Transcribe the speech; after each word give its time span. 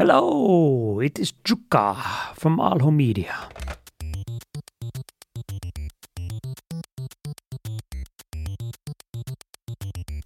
Hello, 0.00 1.00
it 1.00 1.18
is 1.18 1.34
Jukka 1.50 1.96
from 2.40 2.60
Alho 2.60 2.90
Media. 2.90 3.34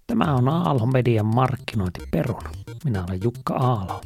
Tämä 0.07 0.33
on 0.33 0.49
Aalho 0.49 0.85
Median 0.85 1.25
markkinointiperuna. 1.25 2.49
Minä 2.83 3.03
olen 3.09 3.19
Jukka 3.23 3.53
Aalho. 3.53 4.01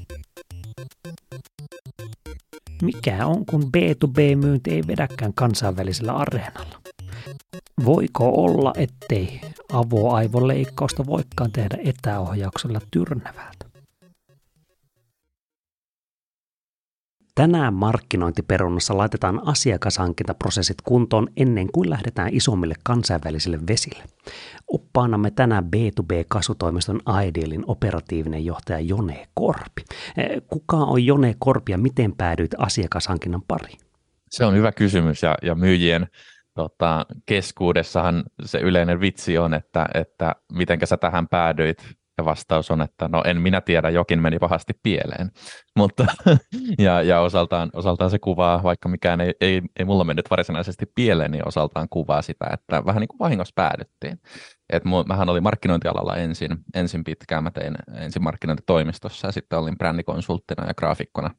Mikä 2.82 3.26
on, 3.26 3.46
kun 3.46 3.64
B2B-myynti 3.64 4.72
ei 4.72 4.84
vedäkään 4.88 5.34
kansainvälisellä 5.34 6.14
areenalla? 6.14 6.82
Voiko 7.86 8.30
olla, 8.30 8.74
ettei 8.78 9.42
avoaivoleikkausta 9.74 11.06
voikaan 11.06 11.52
tehdä 11.52 11.78
etäohjauksella 11.86 12.82
tyrnävältä? 12.92 13.59
Tänään 17.40 17.74
markkinointiperunassa 17.74 18.98
laitetaan 18.98 19.42
asiakashankintaprosessit 19.48 20.78
kuntoon 20.84 21.28
ennen 21.38 21.72
kuin 21.72 21.90
lähdetään 21.90 22.30
isommille 22.34 22.76
kansainvälisille 22.84 23.60
vesille. 23.70 24.04
Oppaanamme 24.68 25.32
tänään 25.32 25.64
B2B-kasvutoimiston 25.64 27.00
Idealin 27.26 27.64
operatiivinen 27.68 28.46
johtaja 28.46 28.80
Jone 28.80 29.28
Korpi. 29.34 29.82
Eh, 30.18 30.42
kuka 30.48 30.78
on 30.78 31.06
Jone 31.06 31.36
Korpi 31.40 31.72
ja 31.72 31.78
miten 31.78 32.14
päädyit 32.18 32.52
asiakashankinnan 32.58 33.42
pariin? 33.48 33.80
Se 34.30 34.46
on 34.46 34.56
hyvä 34.56 34.72
kysymys 34.72 35.24
ja, 35.24 35.36
ja 35.42 35.56
myyjien 35.56 36.08
tota, 36.54 37.06
keskuudessahan 37.26 38.24
se 38.46 38.60
yleinen 38.60 39.00
vitsi 39.00 39.38
on, 39.38 39.54
että, 39.54 39.86
että 39.94 40.36
miten 40.54 40.80
sä 40.84 40.98
tähän 40.98 41.28
päädyit 41.28 41.78
ja 42.20 42.26
vastaus 42.26 42.72
on, 42.72 42.82
että 42.82 43.08
no 43.08 43.24
en 43.26 43.42
minä 43.42 43.62
tiedä, 43.62 43.90
jokin 43.90 44.22
meni 44.22 44.40
pahasti 44.40 44.74
pieleen. 44.84 45.32
Mutta, 45.76 46.06
ja, 46.86 47.02
ja 47.02 47.20
osaltaan, 47.22 47.70
osaltaan 47.74 48.10
se 48.12 48.20
kuvaa, 48.20 48.64
vaikka 48.64 48.90
mikään 48.90 49.22
ei, 49.22 49.34
ei, 49.42 49.62
ei 49.80 49.86
mulla 49.86 50.04
mennyt 50.04 50.30
varsinaisesti 50.30 50.86
pieleen, 50.96 51.32
niin 51.32 51.48
osaltaan 51.48 51.88
kuvaa 51.90 52.22
sitä, 52.22 52.50
että 52.54 52.86
vähän 52.86 53.02
niin 53.02 53.08
kuin 53.08 53.20
vahingossa 53.20 53.54
päädyttiin. 53.56 54.22
Et 54.70 54.84
mähän 55.08 55.30
olin 55.30 55.44
markkinointialalla 55.44 56.16
ensin, 56.16 56.58
ensin 56.74 57.04
pitkään, 57.04 57.44
mä 57.44 57.52
tein 57.52 57.76
ensin 57.96 58.24
markkinointitoimistossa 58.24 59.28
ja 59.28 59.32
sitten 59.32 59.60
olin 59.60 59.78
brändikonsulttina 59.78 60.68
ja 60.68 60.74
graafikkona 60.74 61.32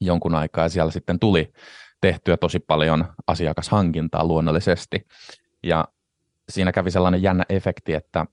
jonkun 0.00 0.34
aikaa 0.34 0.64
ja 0.64 0.68
siellä 0.68 0.90
sitten 0.90 1.18
tuli 1.18 1.52
tehtyä 2.00 2.36
tosi 2.36 2.58
paljon 2.58 3.04
asiakashankintaa 3.26 4.24
luonnollisesti. 4.24 5.06
Ja 5.62 5.88
siinä 6.48 6.72
kävi 6.72 6.90
sellainen 6.90 7.22
jännä 7.22 7.44
efekti, 7.48 7.94
että 7.94 8.26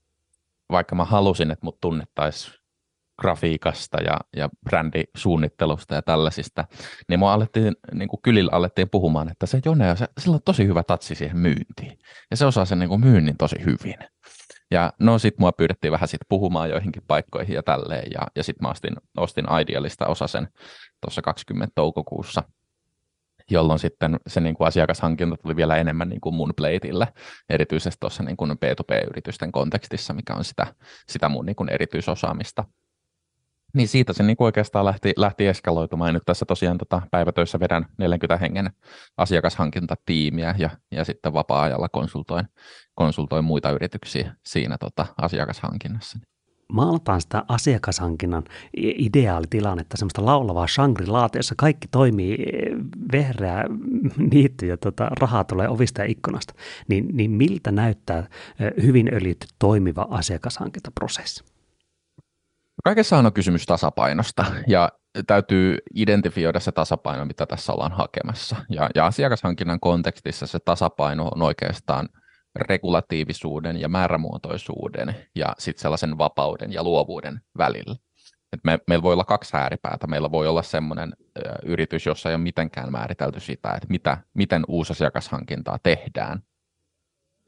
vaikka 0.70 0.94
mä 0.94 1.04
halusin, 1.04 1.50
että 1.50 1.66
mut 1.66 1.80
tunnettaisiin 1.80 2.62
grafiikasta 3.20 4.02
ja, 4.02 4.16
ja 4.36 4.48
brändisuunnittelusta 4.64 5.94
ja 5.94 6.02
tällaisista, 6.02 6.64
niin 7.08 7.18
mua 7.18 7.32
alettiin, 7.32 7.76
niin 7.94 8.08
kuin 8.08 8.22
kylillä 8.22 8.50
alettiin 8.52 8.90
puhumaan, 8.90 9.28
että 9.28 9.46
se 9.46 9.60
Jone, 9.64 9.96
se, 9.96 10.06
sillä 10.20 10.34
on 10.34 10.40
tosi 10.44 10.66
hyvä 10.66 10.82
tatsi 10.82 11.14
siihen 11.14 11.38
myyntiin. 11.38 11.98
Ja 12.30 12.36
se 12.36 12.46
osaa 12.46 12.64
sen 12.64 12.78
niin 12.78 12.88
kuin 12.88 13.00
myynnin 13.00 13.36
tosi 13.36 13.56
hyvin. 13.64 13.96
Ja 14.70 14.92
no 14.98 15.18
sit 15.18 15.38
mua 15.38 15.52
pyydettiin 15.52 15.92
vähän 15.92 16.08
sit 16.08 16.20
puhumaan 16.28 16.70
joihinkin 16.70 17.02
paikkoihin 17.06 17.54
ja 17.54 17.62
tälleen. 17.62 18.10
Ja, 18.12 18.20
ja 18.36 18.42
sit 18.42 18.60
mä 18.60 18.68
ostin, 18.68 18.96
ostin 19.16 19.44
Idealista 19.60 20.06
osasen 20.06 20.48
tuossa 21.00 21.22
20 21.22 21.72
toukokuussa 21.74 22.42
jolloin 23.52 23.78
sitten 23.78 24.20
se 24.26 24.40
niin 24.40 24.54
kuin 24.54 24.68
asiakashankinta 24.68 25.36
tuli 25.36 25.56
vielä 25.56 25.76
enemmän 25.76 26.08
niin 26.08 26.20
kuin 26.20 26.34
mun 26.34 26.52
pleitille, 26.56 27.08
erityisesti 27.48 28.00
tuossa 28.00 28.22
niin 28.22 28.36
kuin 28.36 28.50
B2B-yritysten 28.50 29.52
kontekstissa, 29.52 30.14
mikä 30.14 30.34
on 30.34 30.44
sitä, 30.44 30.66
sitä 31.08 31.28
mun 31.28 31.46
niin 31.46 31.56
kuin 31.56 31.68
erityisosaamista. 31.68 32.64
Niin 33.74 33.88
siitä 33.88 34.12
se 34.12 34.22
niin 34.22 34.36
kuin 34.36 34.46
oikeastaan 34.46 34.84
lähti, 34.84 35.12
lähti 35.16 35.46
eskaloitumaan. 35.46 36.08
Ja 36.08 36.12
nyt 36.12 36.22
tässä 36.26 36.44
tosiaan 36.44 36.78
tota, 36.78 37.02
päivätöissä 37.10 37.60
vedän 37.60 37.86
40 37.98 38.36
hengen 38.36 38.70
asiakashankintatiimiä 39.16 40.54
ja, 40.58 40.70
ja 40.90 41.04
sitten 41.04 41.32
vapaa-ajalla 41.32 41.88
konsultoin, 41.88 42.46
konsultoin 42.94 43.44
muita 43.44 43.70
yrityksiä 43.70 44.34
siinä 44.46 44.78
tota, 44.78 45.06
asiakashankinnassa 45.22 46.18
maalataan 46.72 47.20
sitä 47.20 47.44
asiakashankinnan 47.48 48.44
ideaalitilannetta, 48.76 49.96
semmoista 49.96 50.24
laulavaa 50.24 50.66
shangri 50.66 51.06
jossa 51.34 51.54
kaikki 51.58 51.88
toimii 51.88 52.36
vehreä 53.12 53.64
niitty 54.32 54.66
ja 54.66 54.76
tota, 54.76 55.08
rahaa 55.20 55.44
tulee 55.44 55.68
ovista 55.68 56.00
ja 56.00 56.10
ikkunasta, 56.10 56.54
niin, 56.88 57.08
niin 57.12 57.30
miltä 57.30 57.72
näyttää 57.72 58.26
hyvin 58.82 59.14
öljytty 59.14 59.46
toimiva 59.58 60.06
asiakashankintaprosessi? 60.10 61.44
Kaikessa 62.84 63.18
on 63.18 63.32
kysymys 63.32 63.66
tasapainosta 63.66 64.44
ja 64.66 64.88
täytyy 65.26 65.78
identifioida 65.94 66.60
se 66.60 66.72
tasapaino, 66.72 67.24
mitä 67.24 67.46
tässä 67.46 67.72
ollaan 67.72 67.92
hakemassa. 67.92 68.56
Ja, 68.68 68.90
ja 68.94 69.06
asiakashankinnan 69.06 69.80
kontekstissa 69.80 70.46
se 70.46 70.58
tasapaino 70.58 71.28
on 71.28 71.42
oikeastaan– 71.42 72.08
regulatiivisuuden 72.56 73.80
ja 73.80 73.88
määrämuotoisuuden 73.88 75.16
ja 75.34 75.54
sitten 75.58 75.82
sellaisen 75.82 76.18
vapauden 76.18 76.72
ja 76.72 76.84
luovuuden 76.84 77.40
välillä. 77.58 77.96
Et 78.52 78.60
me, 78.64 78.78
meillä 78.88 79.02
voi 79.02 79.12
olla 79.12 79.24
kaksi 79.24 79.56
ääripäätä. 79.56 80.06
Meillä 80.06 80.30
voi 80.30 80.48
olla 80.48 80.62
sellainen 80.62 81.12
ö, 81.38 81.40
yritys, 81.64 82.06
jossa 82.06 82.28
ei 82.28 82.34
ole 82.34 82.42
mitenkään 82.42 82.92
määritelty 82.92 83.40
sitä, 83.40 83.72
että 83.72 83.86
mitä, 83.88 84.18
miten 84.34 84.64
uusi 84.68 84.92
asiakashankintaa 84.92 85.78
tehdään. 85.82 86.42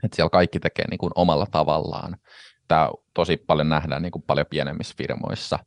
Et 0.04 0.12
siellä 0.12 0.30
kaikki 0.30 0.60
tekee 0.60 0.88
niin 0.90 0.98
kuin 0.98 1.12
omalla 1.14 1.46
tavallaan 1.46 2.16
tämä 2.68 2.90
tosi 3.14 3.36
paljon 3.36 3.68
nähdään 3.68 4.02
niin 4.02 4.12
kuin 4.12 4.22
paljon 4.26 4.46
pienemmissä 4.50 4.94
firmoissa, 4.98 5.58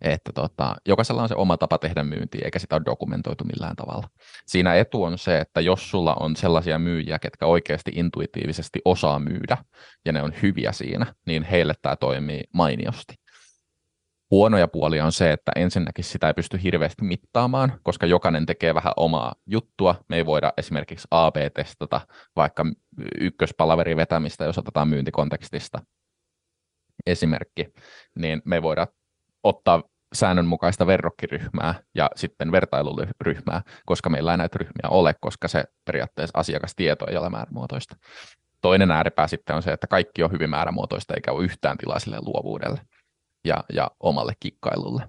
että 0.00 0.32
tota, 0.32 0.76
jokaisella 0.88 1.22
on 1.22 1.28
se 1.28 1.34
oma 1.34 1.56
tapa 1.56 1.78
tehdä 1.78 2.04
myyntiä, 2.04 2.40
eikä 2.44 2.58
sitä 2.58 2.76
ole 2.76 2.84
dokumentoitu 2.84 3.44
millään 3.44 3.76
tavalla. 3.76 4.08
Siinä 4.46 4.74
etu 4.74 5.02
on 5.02 5.18
se, 5.18 5.38
että 5.38 5.60
jos 5.60 5.90
sulla 5.90 6.14
on 6.20 6.36
sellaisia 6.36 6.78
myyjiä, 6.78 7.18
ketkä 7.18 7.46
oikeasti 7.46 7.92
intuitiivisesti 7.94 8.78
osaa 8.84 9.18
myydä, 9.18 9.56
ja 10.04 10.12
ne 10.12 10.22
on 10.22 10.32
hyviä 10.42 10.72
siinä, 10.72 11.14
niin 11.26 11.42
heille 11.42 11.74
tämä 11.82 11.96
toimii 11.96 12.44
mainiosti. 12.52 13.14
Huonoja 14.30 14.68
puolia 14.68 15.04
on 15.04 15.12
se, 15.12 15.32
että 15.32 15.52
ensinnäkin 15.56 16.04
sitä 16.04 16.26
ei 16.26 16.34
pysty 16.34 16.62
hirveästi 16.62 17.04
mittaamaan, 17.04 17.72
koska 17.82 18.06
jokainen 18.06 18.46
tekee 18.46 18.74
vähän 18.74 18.92
omaa 18.96 19.34
juttua. 19.46 19.94
Me 20.08 20.16
ei 20.16 20.26
voida 20.26 20.52
esimerkiksi 20.56 21.08
AB-testata 21.10 22.00
vaikka 22.36 22.64
ykköspalaverin 23.20 23.96
vetämistä, 23.96 24.44
jos 24.44 24.58
otetaan 24.58 24.88
myyntikontekstista, 24.88 25.78
esimerkki, 27.06 27.66
niin 28.18 28.42
me 28.44 28.62
voidaan 28.62 28.88
ottaa 29.42 29.82
säännönmukaista 30.14 30.86
verrokkiryhmää 30.86 31.74
ja 31.94 32.10
sitten 32.16 32.52
vertailuryhmää, 32.52 33.62
koska 33.86 34.10
meillä 34.10 34.30
ei 34.30 34.36
näitä 34.36 34.58
ryhmiä 34.58 34.88
ole, 34.90 35.14
koska 35.20 35.48
se 35.48 35.64
periaatteessa 35.84 36.38
asiakastieto 36.38 37.06
ei 37.10 37.16
ole 37.16 37.30
määrämuotoista. 37.30 37.96
Toinen 38.60 38.90
ääripää 38.90 39.26
sitten 39.26 39.56
on 39.56 39.62
se, 39.62 39.72
että 39.72 39.86
kaikki 39.86 40.22
on 40.22 40.32
hyvin 40.32 40.50
määrämuotoista 40.50 41.14
eikä 41.14 41.32
ole 41.32 41.44
yhtään 41.44 41.78
tilaa 41.78 41.98
sille 41.98 42.18
luovuudelle 42.20 42.80
ja, 43.44 43.64
ja 43.72 43.90
omalle 44.00 44.32
kikkailulle. 44.40 45.02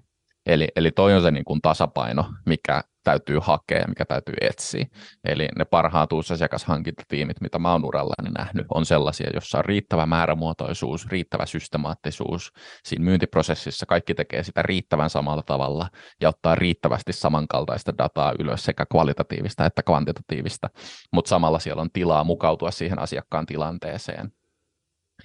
Eli, 0.45 0.67
eli 0.75 0.91
toi 0.91 1.13
on 1.13 1.21
se 1.21 1.31
niin 1.31 1.45
kuin 1.45 1.61
tasapaino, 1.61 2.25
mikä 2.45 2.83
täytyy 3.07 3.39
hakea 3.41 3.77
ja 3.77 3.87
mikä 3.87 4.05
täytyy 4.05 4.35
etsiä. 4.41 4.85
Eli 5.23 5.47
ne 5.57 5.65
parhaat 5.65 6.09
asiakashankintatiimit, 6.33 7.41
mitä 7.41 7.59
mä 7.59 7.71
oon 7.71 7.85
urallani 7.85 8.29
nähnyt, 8.37 8.65
on 8.73 8.85
sellaisia, 8.85 9.29
jossa 9.33 9.57
on 9.57 9.65
riittävä 9.65 10.05
määrämuotoisuus, 10.05 11.07
riittävä 11.07 11.45
systemaattisuus. 11.45 12.51
Siinä 12.83 13.05
myyntiprosessissa 13.05 13.85
kaikki 13.85 14.13
tekee 14.13 14.43
sitä 14.43 14.61
riittävän 14.61 15.09
samalla 15.09 15.43
tavalla 15.43 15.89
ja 16.21 16.29
ottaa 16.29 16.55
riittävästi 16.55 17.13
samankaltaista 17.13 17.97
dataa 17.97 18.33
ylös, 18.39 18.65
sekä 18.65 18.85
kvalitatiivista 18.85 19.65
että 19.65 19.83
kvantitatiivista, 19.83 20.69
mutta 21.13 21.29
samalla 21.29 21.59
siellä 21.59 21.81
on 21.81 21.91
tilaa 21.93 22.23
mukautua 22.23 22.71
siihen 22.71 22.99
asiakkaan 22.99 23.45
tilanteeseen 23.45 24.31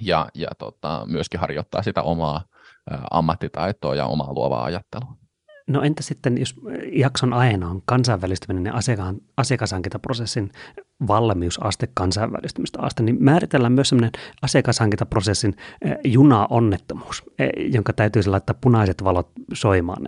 ja, 0.00 0.28
ja 0.34 0.48
tota, 0.58 1.06
myöskin 1.06 1.40
harjoittaa 1.40 1.82
sitä 1.82 2.02
omaa 2.02 2.44
ammattitaitoa 3.10 3.94
ja 3.94 4.06
omaa 4.06 4.32
luovaa 4.32 4.64
ajattelua. 4.64 5.21
No 5.66 5.82
entä 5.82 6.02
sitten, 6.02 6.38
jos 6.38 6.54
jakson 6.92 7.32
aiheena 7.32 7.68
on 7.68 7.82
kansainvälistyminen 7.84 8.70
ja 8.70 8.72
asiakashankintaprosessin 9.36 10.50
valmiusaste, 11.06 11.88
kansainvälistymistä 11.94 12.78
aste, 12.82 13.02
niin 13.02 13.16
määritellään 13.20 13.72
myös 13.72 13.88
sellainen 13.88 14.20
asiakashankintaprosessin 14.42 15.56
juna-onnettomuus, 16.04 17.22
jonka 17.72 17.92
täytyisi 17.92 18.30
laittaa 18.30 18.56
punaiset 18.60 19.04
valot 19.04 19.30
soimaan, 19.52 20.02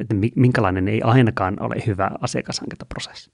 että 0.00 0.14
minkälainen 0.36 0.88
ei 0.88 1.02
ainakaan 1.02 1.56
ole 1.60 1.74
hyvä 1.86 2.10
asiakashankintaprosessi? 2.20 3.30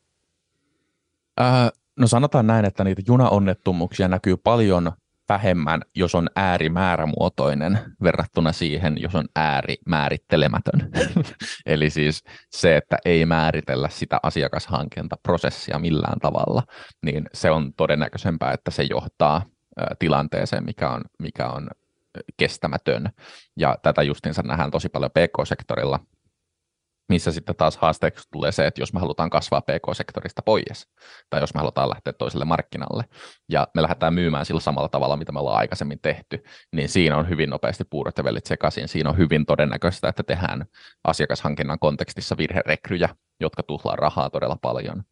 Äh, 1.40 1.70
no 1.98 2.06
sanotaan 2.06 2.46
näin, 2.46 2.64
että 2.64 2.84
niitä 2.84 3.02
junaonnettomuuksia 3.06 4.08
näkyy 4.08 4.36
paljon 4.36 4.92
vähemmän, 5.28 5.82
jos 5.94 6.14
on 6.14 6.28
äärimäärämuotoinen 6.36 7.78
verrattuna 8.02 8.52
siihen, 8.52 8.96
jos 8.98 9.14
on 9.14 9.24
äärimäärittelemätön. 9.36 10.90
Eli 11.66 11.90
siis 11.90 12.24
se, 12.50 12.76
että 12.76 12.96
ei 13.04 13.26
määritellä 13.26 13.88
sitä 13.88 14.18
asiakashankintaprosessia 14.22 15.78
millään 15.78 16.20
tavalla, 16.20 16.62
niin 17.02 17.24
se 17.32 17.50
on 17.50 17.72
todennäköisempää, 17.74 18.52
että 18.52 18.70
se 18.70 18.82
johtaa 18.82 19.42
tilanteeseen, 19.98 20.64
mikä 20.64 20.90
on, 20.90 21.02
mikä 21.18 21.48
on 21.48 21.68
kestämätön. 22.36 23.08
Ja 23.56 23.76
tätä 23.82 24.02
justiinsa 24.02 24.42
nähdään 24.42 24.70
tosi 24.70 24.88
paljon 24.88 25.10
PK-sektorilla, 25.10 26.00
missä 27.08 27.32
sitten 27.32 27.56
taas 27.56 27.76
haasteeksi 27.76 28.28
tulee 28.32 28.52
se, 28.52 28.66
että 28.66 28.82
jos 28.82 28.92
me 28.92 29.00
halutaan 29.00 29.30
kasvaa 29.30 29.60
PK-sektorista 29.60 30.42
pois, 30.44 30.88
tai 31.30 31.40
jos 31.40 31.54
me 31.54 31.58
halutaan 31.58 31.90
lähteä 31.90 32.12
toiselle 32.12 32.44
markkinalle, 32.44 33.04
ja 33.48 33.68
me 33.74 33.82
lähdetään 33.82 34.14
myymään 34.14 34.46
sillä 34.46 34.60
samalla 34.60 34.88
tavalla, 34.88 35.16
mitä 35.16 35.32
me 35.32 35.40
ollaan 35.40 35.58
aikaisemmin 35.58 36.00
tehty, 36.00 36.44
niin 36.72 36.88
siinä 36.88 37.16
on 37.16 37.28
hyvin 37.28 37.50
nopeasti 37.50 37.84
puurot 37.90 38.18
ja 38.18 38.24
vellit 38.24 38.46
sekaisin. 38.46 38.88
Siinä 38.88 39.10
on 39.10 39.18
hyvin 39.18 39.46
todennäköistä, 39.46 40.08
että 40.08 40.22
tehdään 40.22 40.66
asiakashankinnan 41.04 41.78
kontekstissa 41.78 42.36
virherekryjä, 42.36 43.08
jotka 43.40 43.62
tuhlaa 43.62 43.96
rahaa 43.96 44.30
todella 44.30 44.56
paljon, 44.62 45.02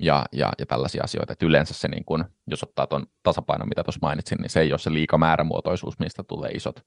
ja, 0.00 0.26
ja, 0.32 0.52
ja 0.58 0.66
tällaisia 0.66 1.04
asioita. 1.04 1.32
Että 1.32 1.46
yleensä 1.46 1.74
se, 1.74 1.88
niin 1.88 2.04
kun, 2.04 2.24
jos 2.46 2.62
ottaa 2.62 2.86
tuon 2.86 3.06
tasapainon, 3.22 3.68
mitä 3.68 3.84
tuossa 3.84 3.98
mainitsin, 4.02 4.38
niin 4.38 4.50
se 4.50 4.60
ei 4.60 4.72
ole 4.72 4.78
se 4.78 4.92
liika 4.92 5.18
määrämuotoisuus, 5.18 5.98
mistä 5.98 6.22
tulee 6.22 6.50
isot 6.50 6.80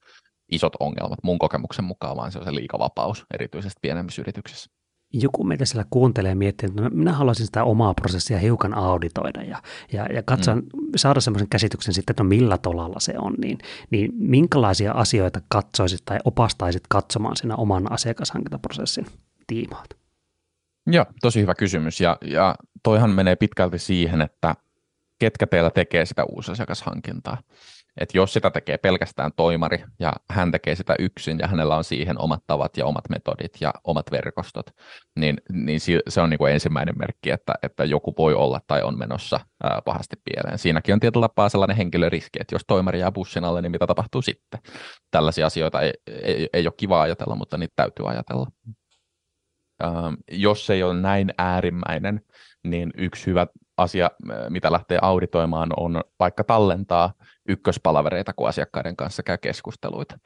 isot 0.52 0.74
ongelmat 0.80 1.20
mun 1.24 1.40
kokemuksen 1.40 1.86
mukaan, 1.86 2.18
vaan 2.18 2.32
se 2.32 2.40
on 2.40 2.46
se 2.46 2.56
liikavapaus, 2.56 3.26
erityisesti 3.34 3.80
pienemmissä 3.82 4.22
yrityksissä. 4.22 4.72
Joku 5.14 5.44
meitä 5.44 5.66
siellä 5.66 5.86
kuuntelee 5.90 6.30
ja 6.32 6.36
miettii, 6.36 6.70
että 6.70 6.82
no, 6.82 6.90
minä 6.94 7.14
haluaisin 7.14 7.46
sitä 7.46 7.64
omaa 7.64 7.94
prosessia 7.94 8.38
hiukan 8.38 8.74
auditoida 8.74 9.44
ja, 9.44 9.62
ja, 9.94 10.06
ja 10.06 10.24
katsoa, 10.24 10.56
mm. 10.56 10.64
saada 10.96 11.22
semmoisen 11.22 11.50
käsityksen 11.50 11.94
sitten, 11.94 12.12
että 12.12 12.24
no 12.24 12.28
millä 12.28 12.58
tolalla 12.58 13.00
se 13.00 13.14
on, 13.18 13.34
niin, 13.38 13.58
niin 13.90 14.12
minkälaisia 14.16 14.92
asioita 14.92 15.42
katsoisit 15.50 16.00
tai 16.06 16.18
opastaisit 16.26 16.84
katsomaan 16.90 17.36
siinä 17.36 17.56
oman 17.56 17.92
asiakashankintaprosessin 17.92 19.06
tiimoilta? 19.48 19.96
Joo, 20.88 21.06
tosi 21.22 21.42
hyvä 21.42 21.56
kysymys 21.56 22.02
ja, 22.02 22.18
ja 22.22 22.56
toihan 22.84 23.10
menee 23.10 23.36
pitkälti 23.36 23.80
siihen, 23.80 24.22
että 24.22 24.56
ketkä 25.20 25.48
teillä 25.48 25.70
tekee 25.70 26.06
sitä 26.06 26.24
uusasiakashankintaa. 26.24 27.38
Että 27.98 28.18
jos 28.18 28.34
sitä 28.34 28.50
tekee 28.50 28.78
pelkästään 28.78 29.32
toimari 29.36 29.84
ja 30.00 30.14
hän 30.30 30.52
tekee 30.52 30.76
sitä 30.76 30.96
yksin 31.00 31.40
ja 31.40 31.48
hänellä 31.48 31.76
on 31.76 31.84
siihen 31.84 32.22
omat 32.22 32.44
tavat 32.48 32.78
ja 32.78 32.86
omat 32.86 33.10
metodit 33.10 33.52
ja 33.62 33.74
omat 33.84 34.12
verkostot, 34.12 34.66
niin, 35.20 35.38
niin 35.52 35.80
se 36.08 36.22
on 36.22 36.30
niin 36.30 36.38
kuin 36.38 36.54
ensimmäinen 36.54 36.96
merkki, 37.00 37.32
että, 37.32 37.54
että 37.64 37.86
joku 37.86 38.14
voi 38.18 38.34
olla 38.34 38.62
tai 38.68 38.82
on 38.82 38.98
menossa 38.98 39.40
ää, 39.64 39.82
pahasti 39.86 40.16
pieleen. 40.26 40.58
Siinäkin 40.58 40.94
on 40.94 41.00
tietyllä 41.00 41.24
tapaa 41.24 41.50
sellainen 41.50 41.78
henkilöriski, 41.78 42.40
että 42.42 42.56
jos 42.56 42.62
toimari 42.68 43.00
jää 43.00 43.12
bussin 43.12 43.44
alle, 43.44 43.62
niin 43.62 43.72
mitä 43.72 43.88
tapahtuu 43.88 44.22
sitten? 44.22 44.60
Tällaisia 45.12 45.46
asioita 45.46 45.82
ei, 45.82 45.94
ei, 46.08 46.50
ei 46.54 46.68
ole 46.68 46.74
kiva 46.78 47.02
ajatella, 47.02 47.36
mutta 47.36 47.58
niitä 47.58 47.74
täytyy 47.76 48.10
ajatella. 48.10 48.48
Ähm, 49.84 50.14
jos 50.32 50.66
se 50.66 50.74
ei 50.74 50.84
ole 50.84 50.94
näin 50.94 51.34
äärimmäinen, 51.38 52.22
niin 52.64 52.92
yksi 52.98 53.26
hyvä 53.26 53.48
asia, 53.78 54.12
mitä 54.50 54.72
lähtee 54.72 55.00
auditoimaan, 55.02 55.70
on 55.78 56.02
vaikka 56.20 56.44
tallentaa 56.44 57.14
ykköspalavereita, 57.50 58.34
kun 58.34 58.48
asiakkaiden 58.48 58.96
kanssa 58.96 59.24
käy 59.24 59.38
keskusteluita. 59.38 60.20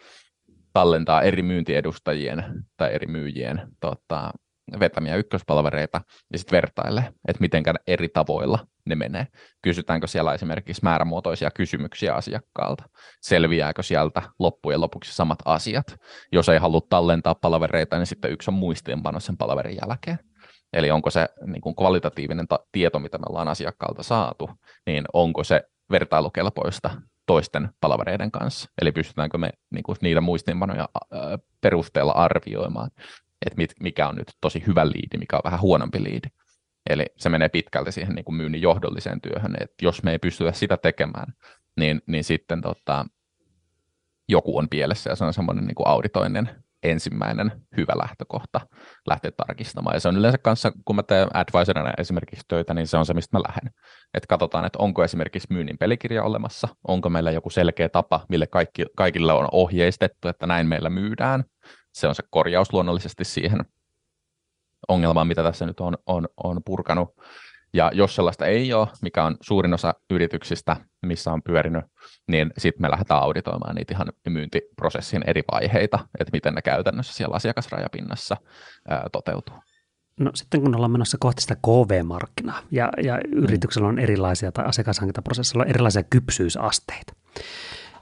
Tallentaa 0.73 1.21
eri 1.21 1.41
myyntiedustajien 1.41 2.43
tai 2.77 2.93
eri 2.93 3.07
myyjien 3.07 3.61
tota, 3.79 4.31
vetämiä 4.79 5.15
ykköspalvereita 5.15 6.01
ja 6.31 6.37
sitten 6.37 6.55
vertaille, 6.57 7.13
että 7.27 7.41
miten 7.41 7.63
eri 7.87 8.09
tavoilla 8.09 8.67
ne 8.85 8.95
menee. 8.95 9.27
Kysytäänkö 9.61 10.07
siellä 10.07 10.33
esimerkiksi 10.33 10.83
määrämuotoisia 10.83 11.51
kysymyksiä 11.51 12.15
asiakkaalta? 12.15 12.83
Selviääkö 13.21 13.83
sieltä 13.83 14.21
loppujen 14.39 14.81
lopuksi 14.81 15.13
samat 15.15 15.39
asiat? 15.45 15.95
Jos 16.31 16.49
ei 16.49 16.59
halua 16.59 16.81
tallentaa 16.89 17.35
palavereita, 17.35 17.97
niin 17.97 18.07
sitten 18.07 18.31
yksi 18.31 18.51
on 18.51 18.55
muistiinpano 18.55 19.19
sen 19.19 19.37
palaverin 19.37 19.77
jälkeen. 19.81 20.19
Eli 20.73 20.91
onko 20.91 21.09
se 21.09 21.29
niin 21.45 21.61
kuin 21.61 21.75
kvalitatiivinen 21.75 22.47
ta- 22.47 22.65
tieto, 22.71 22.99
mitä 22.99 23.17
me 23.17 23.23
ollaan 23.29 23.47
asiakkaalta 23.47 24.03
saatu, 24.03 24.49
niin 24.85 25.05
onko 25.13 25.43
se 25.43 25.61
vertailukelpoista 25.91 26.91
toisten 27.25 27.69
palavereiden 27.81 28.31
kanssa. 28.31 28.69
Eli 28.81 28.91
pystytäänkö 28.91 29.37
me 29.37 29.49
niin 29.71 29.83
kuin 29.83 29.97
niiden 30.01 30.23
muistiinpanoja 30.23 30.89
perusteella 31.61 32.11
arvioimaan, 32.11 32.91
että 33.45 33.57
mit, 33.57 33.71
mikä 33.79 34.07
on 34.07 34.15
nyt 34.15 34.27
tosi 34.41 34.63
hyvä 34.67 34.87
liidi, 34.87 35.17
mikä 35.17 35.35
on 35.35 35.41
vähän 35.43 35.61
huonompi 35.61 36.03
liidi. 36.03 36.27
Eli 36.89 37.05
se 37.17 37.29
menee 37.29 37.49
pitkälti 37.49 37.91
siihen 37.91 38.15
niin 38.15 38.25
kuin 38.25 38.35
myynnin 38.35 38.61
johdolliseen 38.61 39.21
työhön, 39.21 39.55
että 39.59 39.85
jos 39.85 40.03
me 40.03 40.11
ei 40.11 40.19
pystytä 40.19 40.51
sitä 40.51 40.77
tekemään, 40.77 41.33
niin, 41.77 42.01
niin 42.07 42.23
sitten 42.23 42.61
tota, 42.61 43.05
joku 44.29 44.57
on 44.57 44.69
pielessä 44.69 45.09
ja 45.09 45.15
se 45.15 45.25
on 45.25 45.33
semmoinen 45.33 45.65
niin 45.65 45.75
kuin 45.75 45.87
auditoinnin 45.87 46.49
ensimmäinen 46.83 47.51
hyvä 47.77 47.93
lähtökohta 47.97 48.61
lähteä 49.07 49.31
tarkistamaan. 49.31 49.95
Ja 49.95 49.99
se 49.99 50.07
on 50.07 50.17
yleensä 50.17 50.37
kanssa, 50.37 50.71
kun 50.85 50.95
mä 50.95 51.03
teen 51.03 51.27
advisorina 51.35 51.93
esimerkiksi 51.97 52.45
töitä, 52.47 52.73
niin 52.73 52.87
se 52.87 52.97
on 52.97 53.05
se, 53.05 53.13
mistä 53.13 53.37
mä 53.37 53.43
lähden. 53.47 53.71
Että 54.13 54.27
katsotaan, 54.27 54.65
että 54.65 54.79
onko 54.79 55.03
esimerkiksi 55.03 55.47
myynnin 55.51 55.77
pelikirja 55.77 56.23
olemassa, 56.23 56.67
onko 56.87 57.09
meillä 57.09 57.31
joku 57.31 57.49
selkeä 57.49 57.89
tapa, 57.89 58.25
mille 58.29 58.47
kaikki, 58.47 58.85
kaikille 58.95 59.33
on 59.33 59.47
ohjeistettu, 59.51 60.27
että 60.27 60.47
näin 60.47 60.67
meillä 60.67 60.89
myydään. 60.89 61.43
Se 61.93 62.07
on 62.07 62.15
se 62.15 62.23
korjaus 62.29 62.73
luonnollisesti 62.73 63.23
siihen 63.23 63.59
ongelmaan, 64.87 65.27
mitä 65.27 65.43
tässä 65.43 65.65
nyt 65.65 65.79
on, 65.79 65.97
on, 66.05 66.27
on 66.43 66.61
purkanut. 66.65 67.09
Ja 67.73 67.91
jos 67.93 68.15
sellaista 68.15 68.45
ei 68.45 68.73
ole, 68.73 68.87
mikä 69.01 69.23
on 69.23 69.37
suurin 69.41 69.73
osa 69.73 69.93
yrityksistä, 70.09 70.75
missä 71.05 71.31
on 71.31 71.43
pyörinyt, 71.43 71.85
niin 72.27 72.51
sitten 72.57 72.81
me 72.81 72.91
lähdetään 72.91 73.21
auditoimaan 73.21 73.75
niitä 73.75 73.93
ihan 73.93 74.07
myyntiprosessin 74.29 75.23
eri 75.27 75.41
vaiheita, 75.51 75.99
että 76.19 76.31
miten 76.33 76.53
ne 76.53 76.61
käytännössä 76.61 77.13
siellä 77.13 77.35
asiakasrajapinnassa 77.35 78.37
ää, 78.87 79.07
toteutuu. 79.11 79.55
No 80.19 80.31
sitten 80.33 80.61
kun 80.61 80.75
ollaan 80.75 80.91
menossa 80.91 81.17
kohti 81.19 81.41
sitä 81.41 81.55
KV-markkinaa 81.55 82.59
ja, 82.71 82.89
ja 83.03 83.19
yrityksellä 83.35 83.87
on 83.87 83.99
erilaisia 83.99 84.51
tai 84.51 84.65
asiakashankintaprosessilla 84.65 85.63
on 85.63 85.69
erilaisia 85.69 86.03
kypsyysasteita. 86.03 87.13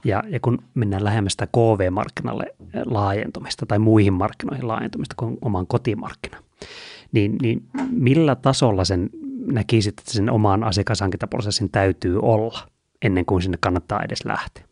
Ja, 0.04 0.22
ja 0.28 0.40
kun 0.40 0.58
mennään 0.74 1.04
lähemmäs 1.04 1.32
sitä 1.32 1.46
KV-markkinalle 1.46 2.44
laajentumista 2.84 3.66
tai 3.66 3.78
muihin 3.78 4.12
markkinoihin 4.12 4.68
laajentumista 4.68 5.14
kuin 5.18 5.38
oman 5.42 5.66
kotimarkkina, 5.66 6.36
niin, 7.12 7.36
niin 7.42 7.62
millä 7.90 8.34
tasolla 8.34 8.84
sen 8.84 9.10
näkisit, 9.46 9.98
että 9.98 10.12
sen 10.12 10.30
oman 10.30 10.64
asiakashankintaprosessin 10.64 11.70
täytyy 11.70 12.18
olla 12.22 12.68
ennen 13.02 13.26
kuin 13.26 13.42
sinne 13.42 13.58
kannattaa 13.60 14.02
edes 14.02 14.24
lähteä? 14.24 14.69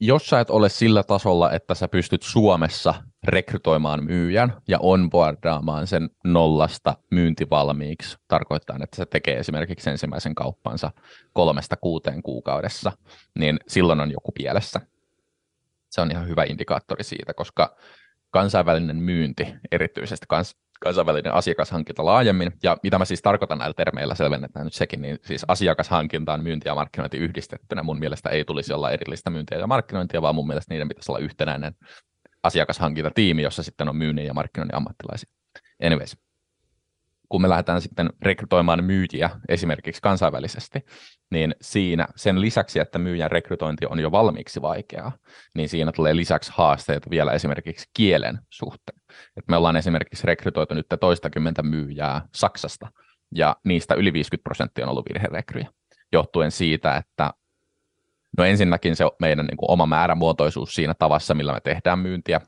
Jos 0.00 0.26
sä 0.26 0.40
et 0.40 0.50
ole 0.50 0.68
sillä 0.68 1.02
tasolla, 1.02 1.52
että 1.52 1.74
sä 1.74 1.88
pystyt 1.88 2.22
Suomessa 2.22 2.94
rekrytoimaan 3.24 4.04
myyjän 4.04 4.52
ja 4.68 4.78
onboardaamaan 4.80 5.86
sen 5.86 6.10
nollasta 6.24 6.94
myyntivalmiiksi, 7.10 8.16
tarkoittaa, 8.28 8.76
että 8.82 8.96
se 8.96 9.06
tekee 9.06 9.38
esimerkiksi 9.38 9.90
ensimmäisen 9.90 10.34
kauppansa 10.34 10.90
kolmesta 11.32 11.76
kuuteen 11.76 12.22
kuukaudessa, 12.22 12.92
niin 13.38 13.58
silloin 13.68 14.00
on 14.00 14.10
joku 14.10 14.32
pielessä. 14.32 14.80
Se 15.90 16.00
on 16.00 16.10
ihan 16.10 16.28
hyvä 16.28 16.44
indikaattori 16.44 17.04
siitä, 17.04 17.34
koska 17.34 17.76
kansainvälinen 18.30 18.96
myynti, 18.96 19.54
erityisesti 19.72 20.26
kans, 20.28 20.56
kansainvälinen 20.80 21.34
asiakashankinta 21.34 22.04
laajemmin. 22.04 22.52
Ja 22.62 22.76
mitä 22.82 22.98
mä 22.98 23.04
siis 23.04 23.22
tarkoitan 23.22 23.58
näillä 23.58 23.74
termeillä, 23.74 24.14
selvennetään 24.14 24.64
nyt 24.64 24.74
sekin, 24.74 25.02
niin 25.02 25.18
siis 25.24 25.44
asiakashankintaan 25.48 26.42
myynti 26.42 26.68
ja 26.68 26.74
markkinointi 26.74 27.16
yhdistettynä 27.16 27.82
mun 27.82 27.98
mielestä 27.98 28.30
ei 28.30 28.44
tulisi 28.44 28.72
olla 28.72 28.90
erillistä 28.90 29.30
myyntiä 29.30 29.58
ja 29.58 29.66
markkinointia, 29.66 30.22
vaan 30.22 30.34
mun 30.34 30.46
mielestä 30.46 30.74
niiden 30.74 30.88
pitäisi 30.88 31.12
olla 31.12 31.18
yhtenäinen 31.18 31.74
asiakashankintatiimi, 32.42 33.42
jossa 33.42 33.62
sitten 33.62 33.88
on 33.88 33.96
myynnin 33.96 34.26
ja 34.26 34.34
markkinoinnin 34.34 34.76
ammattilaisia. 34.76 35.30
Anyways, 35.82 36.16
kun 37.28 37.42
me 37.42 37.48
lähdetään 37.48 37.80
sitten 37.80 38.10
rekrytoimaan 38.22 38.84
myyjiä 38.84 39.30
esimerkiksi 39.48 40.02
kansainvälisesti, 40.02 40.80
niin 41.30 41.54
siinä 41.60 42.06
sen 42.16 42.40
lisäksi, 42.40 42.78
että 42.78 42.98
myyjän 42.98 43.30
rekrytointi 43.30 43.86
on 43.86 44.00
jo 44.00 44.10
valmiiksi 44.10 44.62
vaikeaa, 44.62 45.12
niin 45.54 45.68
siinä 45.68 45.92
tulee 45.92 46.16
lisäksi 46.16 46.52
haasteita 46.54 47.10
vielä 47.10 47.32
esimerkiksi 47.32 47.90
kielen 47.94 48.38
suhteen. 48.50 48.95
Et 49.36 49.44
me 49.48 49.56
ollaan 49.56 49.76
esimerkiksi 49.76 50.26
rekrytoitu 50.26 50.74
nyt 50.74 50.86
toistakymmentä 51.00 51.62
myyjää 51.62 52.22
Saksasta, 52.34 52.92
ja 53.34 53.56
niistä 53.64 53.94
yli 53.94 54.12
50 54.12 54.44
prosenttia 54.44 54.84
on 54.84 54.90
ollut 54.90 55.06
virherekryjä, 55.08 55.68
johtuen 56.12 56.50
siitä, 56.50 56.96
että 56.96 57.32
no 58.38 58.44
ensinnäkin 58.44 58.96
se 58.96 59.04
meidän 59.20 59.46
niin 59.46 59.56
kuin 59.56 59.70
oma 59.70 59.86
määrämuotoisuus 59.86 60.74
siinä 60.74 60.94
tavassa, 60.94 61.34
millä 61.34 61.52
me 61.52 61.60
tehdään 61.60 61.98
myyntiä, 61.98 62.40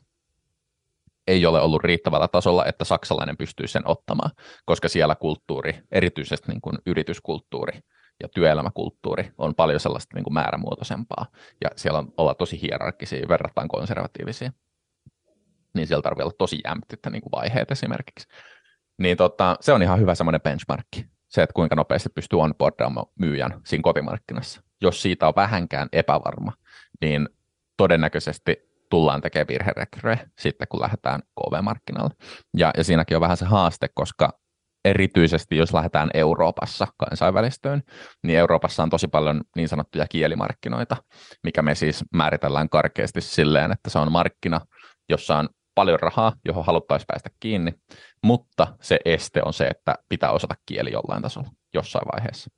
ei 1.27 1.47
ole 1.47 1.61
ollut 1.61 1.85
riittävällä 1.85 2.29
tasolla, 2.29 2.67
että 2.67 2.85
saksalainen 2.85 3.37
pystyy 3.37 3.67
sen 3.67 3.83
ottamaan, 3.89 4.31
koska 4.65 4.89
siellä 4.89 5.15
kulttuuri, 5.15 5.83
erityisesti 5.93 6.53
niin 6.53 6.61
kuin 6.61 6.79
yrityskulttuuri 6.87 7.81
ja 8.23 8.29
työelämäkulttuuri 8.29 9.31
on 9.39 9.55
paljon 9.55 9.81
sellaista 9.81 10.15
niin 10.17 10.25
kuin 10.25 10.35
määrämuotoisempaa, 10.35 11.27
ja 11.65 11.71
siellä 11.77 11.99
on 11.99 12.13
olla 12.17 12.35
tosi 12.35 12.63
hierarkkisia, 12.63 13.29
verrattain 13.29 13.69
konservatiivisia. 13.69 14.53
Niin 15.75 15.87
siellä 15.87 16.03
tarvitsee 16.03 16.25
olla 16.25 16.35
tosi 16.39 16.61
jämptittä 16.65 17.11
niin 17.11 17.23
kuin 17.23 17.33
vaiheet 17.33 17.71
esimerkiksi. 17.71 18.29
Niin 18.99 19.17
tota, 19.17 19.57
se 19.61 19.73
on 19.73 19.83
ihan 19.83 20.01
hyvä 20.01 20.15
semmoinen 20.15 20.41
benchmarkki, 20.41 21.07
se, 21.29 21.43
että 21.43 21.55
kuinka 21.55 21.77
nopeasti 21.77 22.09
pystyy 22.09 22.41
onboardaamaan 22.41 23.07
myyjän 23.19 23.61
siinä 23.65 23.83
kotimarkkinassa. 23.83 24.63
Jos 24.81 25.03
siitä 25.03 25.29
on 25.29 25.35
vähänkään 25.37 25.89
epävarma, 25.93 26.53
niin 27.01 27.29
todennäköisesti 27.77 28.69
tullaan 28.91 29.21
tekemään 29.21 29.49
virherekryjä 29.49 30.19
sitten, 30.39 30.69
kun 30.69 30.81
lähdetään 30.81 31.23
KV-markkinalle. 31.23 32.11
Ja, 32.57 32.71
ja 32.77 32.85
siinäkin 32.85 33.17
on 33.17 33.21
vähän 33.21 33.37
se 33.37 33.45
haaste, 33.45 33.89
koska 33.95 34.39
erityisesti 34.85 35.57
jos 35.57 35.75
lähdetään 35.75 36.11
Euroopassa 36.15 36.87
kansainvälistöön, 36.97 37.83
niin 38.23 38.39
Euroopassa 38.39 38.83
on 38.83 38.91
tosi 38.91 39.09
paljon 39.09 39.41
niin 39.57 39.69
sanottuja 39.69 40.07
kielimarkkinoita, 40.11 40.97
mikä 41.43 41.63
me 41.63 41.75
siis 41.75 42.05
määritellään 42.15 42.69
karkeasti 42.69 43.21
silleen, 43.21 43.73
että 43.73 43.91
se 43.91 43.99
on 43.99 44.13
markkina, 44.13 44.61
jossa 45.09 45.37
on 45.37 45.49
paljon 45.79 46.01
rahaa, 46.01 46.33
johon 46.45 46.65
haluttaisiin 46.65 47.07
päästä 47.07 47.31
kiinni, 47.41 47.73
mutta 48.25 48.67
se 48.81 48.99
este 49.05 49.41
on 49.45 49.53
se, 49.53 49.67
että 49.67 49.95
pitää 50.09 50.31
osata 50.31 50.55
kieli 50.67 50.93
jollain 50.93 51.23
tasolla 51.23 51.49
jossain 51.75 52.07
vaiheessa. 52.13 52.51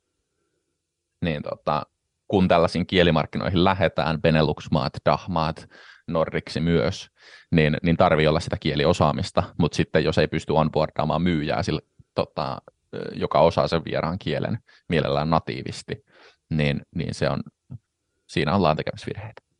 Niin 1.21 1.43
tota, 1.43 1.83
kun 2.27 2.47
tällaisiin 2.47 2.87
kielimarkkinoihin 2.87 3.63
lähdetään, 3.63 4.21
Benelux-maat, 4.21 4.93
Dahmaat, 5.05 5.67
Nordiksi 6.07 6.59
myös, 6.59 7.09
niin, 7.51 7.77
niin 7.83 7.97
tarvii 7.97 8.27
olla 8.27 8.39
sitä 8.39 8.57
kieliosaamista, 8.59 9.43
mutta 9.59 9.75
sitten 9.75 10.03
jos 10.03 10.17
ei 10.17 10.27
pysty 10.27 10.53
onboardaamaan 10.53 11.21
myyjää, 11.21 11.63
sille, 11.63 11.81
tota, 12.15 12.61
joka 13.13 13.39
osaa 13.39 13.67
sen 13.67 13.85
vieraan 13.85 14.19
kielen 14.19 14.57
mielellään 14.89 15.29
natiivisti, 15.29 15.95
niin, 16.49 16.81
niin 16.95 17.13
se 17.13 17.29
on, 17.29 17.43
siinä 18.27 18.55
ollaan 18.55 18.77
tekemässä 18.77 19.07
virheitä. 19.07 19.50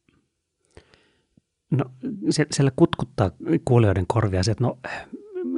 No 1.71 1.85
siellä 2.51 2.71
kutkuttaa 2.75 3.31
kuulijoiden 3.65 4.05
korvia 4.07 4.43
se, 4.43 4.51
että 4.51 4.63
no 4.63 4.77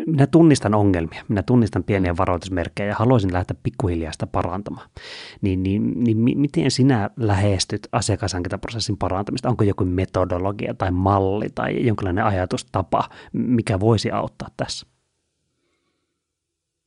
minä 0.06 0.28
tunnistan 0.28 0.74
ongelmia, 0.74 1.24
minä 1.28 1.44
tunnistan 1.44 1.84
pieniä 1.84 2.18
varoitusmerkkejä 2.18 2.90
ja 2.90 2.96
haluaisin 2.96 3.34
lähteä 3.34 3.58
pikkuhiljaa 3.64 4.12
sitä 4.12 4.28
parantamaan. 4.28 4.90
Niin, 5.42 5.64
niin, 5.64 6.04
niin 6.04 6.18
miten 6.18 6.72
sinä 6.72 7.10
lähestyt 7.18 7.88
asiakashankintaprosessin 7.92 8.98
parantamista? 8.98 9.50
Onko 9.50 9.64
joku 9.64 9.86
metodologia 9.86 10.74
tai 10.74 10.92
malli 10.92 11.48
tai 11.56 11.86
jonkinlainen 11.86 12.26
ajatustapa, 12.26 13.10
mikä 13.34 13.80
voisi 13.80 14.12
auttaa 14.12 14.48
tässä? 14.58 14.88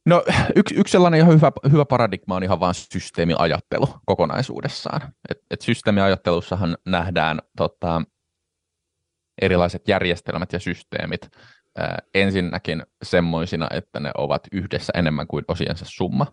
No 0.07 0.25
yksi, 0.57 0.75
yksi 0.75 0.93
sellainen 0.93 1.21
ihan 1.21 1.35
hyvä, 1.35 1.53
hyvä 1.73 1.85
paradigma 1.85 2.37
on 2.37 2.43
ihan 2.43 2.61
vain 2.61 2.75
systeemiajattelu 2.75 3.89
kokonaisuudessaan. 4.05 5.01
Et, 5.31 5.39
et 5.51 5.61
systeemiajattelussahan 5.61 6.77
nähdään 6.87 7.39
tota, 7.57 8.03
erilaiset 9.43 9.89
järjestelmät 9.89 10.53
ja 10.53 10.61
systeemit 10.61 11.29
ensinnäkin 12.15 12.83
semmoisina, 13.03 13.67
että 13.71 14.01
ne 14.01 14.11
ovat 14.17 14.43
yhdessä 14.53 14.93
enemmän 14.97 15.27
kuin 15.27 15.45
osiensa 15.49 15.85
summa, 15.89 16.27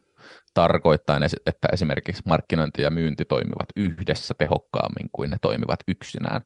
tarkoittaen, 0.54 1.24
että 1.24 1.68
esimerkiksi 1.74 2.24
markkinointi 2.26 2.82
ja 2.82 2.90
myynti 2.90 3.26
toimivat 3.26 3.70
yhdessä 3.76 4.34
tehokkaammin 4.38 5.10
kuin 5.12 5.30
ne 5.30 5.38
toimivat 5.42 5.80
yksinään. 5.88 6.42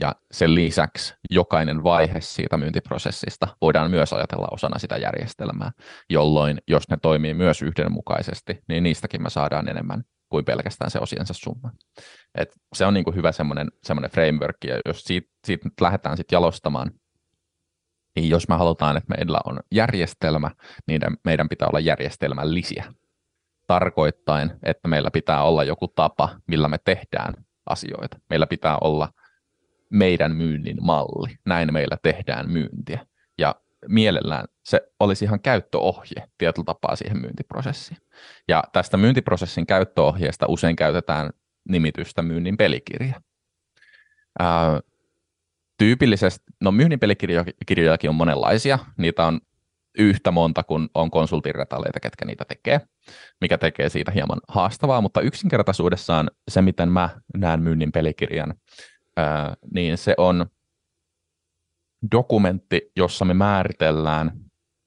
Ja 0.00 0.14
sen 0.32 0.54
lisäksi 0.54 1.14
jokainen 1.30 1.84
vaihe 1.84 2.20
siitä 2.20 2.56
myyntiprosessista 2.56 3.48
voidaan 3.60 3.90
myös 3.90 4.12
ajatella 4.12 4.48
osana 4.50 4.78
sitä 4.78 4.96
järjestelmää, 4.96 5.70
jolloin 6.10 6.58
jos 6.68 6.88
ne 6.88 6.96
toimii 7.02 7.34
myös 7.34 7.62
yhdenmukaisesti, 7.62 8.58
niin 8.68 8.82
niistäkin 8.82 9.22
me 9.22 9.30
saadaan 9.30 9.68
enemmän 9.68 10.02
kuin 10.28 10.44
pelkästään 10.44 10.90
se 10.90 10.98
osiensa 10.98 11.34
summa. 11.34 11.70
Et 12.34 12.48
se 12.74 12.86
on 12.86 12.94
niin 12.94 13.04
kuin 13.04 13.16
hyvä 13.16 13.32
semmoinen, 13.32 13.68
semmoinen 13.82 14.10
framework, 14.10 14.56
ja 14.64 14.80
jos 14.86 15.04
siitä, 15.04 15.28
siitä 15.44 15.68
nyt 15.68 15.80
lähdetään 15.80 16.16
sitten 16.16 16.36
jalostamaan 16.36 16.90
niin 18.16 18.30
jos 18.30 18.48
me 18.48 18.54
halutaan, 18.54 18.96
että 18.96 19.14
meillä 19.16 19.40
on 19.44 19.60
järjestelmä, 19.72 20.50
niin 20.86 21.00
meidän 21.24 21.48
pitää 21.48 21.68
olla 21.68 21.80
järjestelmällisiä. 21.80 22.84
Tarkoittain, 23.66 24.50
että 24.62 24.88
meillä 24.88 25.10
pitää 25.10 25.42
olla 25.42 25.64
joku 25.64 25.88
tapa, 25.88 26.40
millä 26.46 26.68
me 26.68 26.78
tehdään 26.84 27.34
asioita. 27.66 28.18
Meillä 28.30 28.46
pitää 28.46 28.78
olla 28.80 29.08
meidän 29.90 30.36
myynnin 30.36 30.76
malli. 30.80 31.36
Näin 31.44 31.72
meillä 31.72 31.96
tehdään 32.02 32.50
myyntiä. 32.50 33.06
Mielellään 33.88 34.44
se 34.64 34.80
olisi 35.00 35.24
ihan 35.24 35.40
käyttöohje 35.40 36.28
tietyllä 36.38 36.64
tapaa 36.64 36.96
siihen 36.96 37.20
myyntiprosessiin. 37.20 37.98
Ja 38.48 38.64
tästä 38.72 38.96
myyntiprosessin 38.96 39.66
käyttöohjeesta 39.66 40.46
usein 40.48 40.76
käytetään 40.76 41.30
nimitystä 41.68 42.22
myynnin 42.22 42.56
pelikirja. 42.56 43.20
Tyypillisesti, 45.78 46.44
no 46.60 46.72
myynnin 46.72 47.00
pelikirjojakin 47.00 48.10
on 48.10 48.16
monenlaisia, 48.16 48.78
niitä 48.98 49.26
on 49.26 49.40
yhtä 49.98 50.30
monta 50.30 50.62
kuin 50.62 50.88
on 50.94 51.10
konsultiretaleita, 51.10 52.00
ketkä 52.00 52.24
niitä 52.24 52.44
tekee, 52.44 52.80
mikä 53.40 53.58
tekee 53.58 53.88
siitä 53.88 54.10
hieman 54.10 54.40
haastavaa, 54.48 55.00
mutta 55.00 55.20
yksinkertaisuudessaan 55.20 56.30
se, 56.48 56.62
miten 56.62 56.88
mä 56.88 57.08
näen 57.36 57.62
myynnin 57.62 57.92
pelikirjan, 57.92 58.54
ää, 59.16 59.54
niin 59.74 59.98
se 59.98 60.14
on 60.18 60.46
dokumentti, 62.12 62.90
jossa 62.96 63.24
me 63.24 63.34
määritellään 63.34 64.32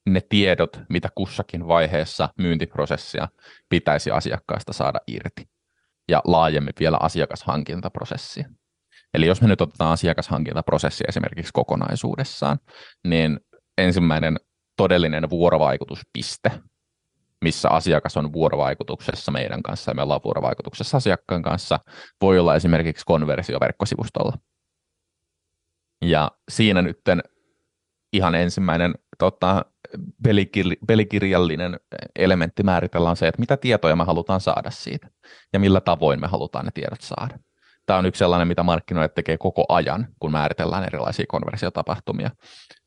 ne 0.10 0.22
tiedot, 0.30 0.82
mitä 0.90 1.10
kussakin 1.16 1.68
vaiheessa 1.68 2.30
myyntiprosessia 2.38 3.28
pitäisi 3.70 4.12
asiakkaasta 4.12 4.74
saada 4.74 5.00
irti, 5.08 5.50
ja 6.10 6.22
laajemmin 6.26 6.74
vielä 6.80 6.98
asiakashankintaprosessia. 7.02 8.50
Eli 9.14 9.28
jos 9.28 9.42
me 9.42 9.48
nyt 9.48 9.62
otetaan 9.62 9.92
asiakashankintaprosessi 9.92 11.04
esimerkiksi 11.08 11.52
kokonaisuudessaan, 11.54 12.60
niin 13.08 13.40
ensimmäinen 13.78 14.38
todellinen 14.78 15.30
vuorovaikutuspiste, 15.30 16.52
missä 17.42 17.70
asiakas 17.70 18.18
on 18.18 18.34
vuorovaikutuksessa 18.34 19.32
meidän 19.32 19.64
kanssa 19.64 19.92
ja 19.92 19.96
me 19.96 20.02
ollaan 20.02 20.22
vuorovaikutuksessa 20.24 20.98
asiakkaan 20.98 21.42
kanssa, 21.42 21.80
voi 22.22 22.40
olla 22.40 22.56
esimerkiksi 22.56 23.06
konversio 23.06 23.60
verkkosivustolla. 23.60 24.34
Ja 26.02 26.32
siinä 26.50 26.82
nyt 26.82 27.00
ihan 28.14 28.36
ensimmäinen 28.36 28.94
tota, 29.18 29.66
pelikir- 30.28 30.86
pelikirjallinen 30.88 31.80
elementti 32.16 32.64
määritellään 32.64 33.16
se, 33.16 33.28
että 33.28 33.40
mitä 33.40 33.58
tietoja 33.58 33.96
me 33.96 34.04
halutaan 34.04 34.42
saada 34.42 34.72
siitä 34.72 35.08
ja 35.54 35.60
millä 35.60 35.82
tavoin 35.82 36.22
me 36.22 36.28
halutaan 36.28 36.66
ne 36.66 36.72
tiedot 36.72 37.02
saada 37.02 37.40
tämä 37.90 38.00
on 38.00 38.06
yksi 38.06 38.20
sellainen, 38.20 38.48
mitä 38.48 38.64
markkinoijat 38.64 39.14
tekee 39.14 39.38
koko 39.38 39.66
ajan, 39.70 40.08
kun 40.20 40.32
määritellään 40.32 40.84
erilaisia 40.84 41.26
konversiotapahtumia, 41.28 42.30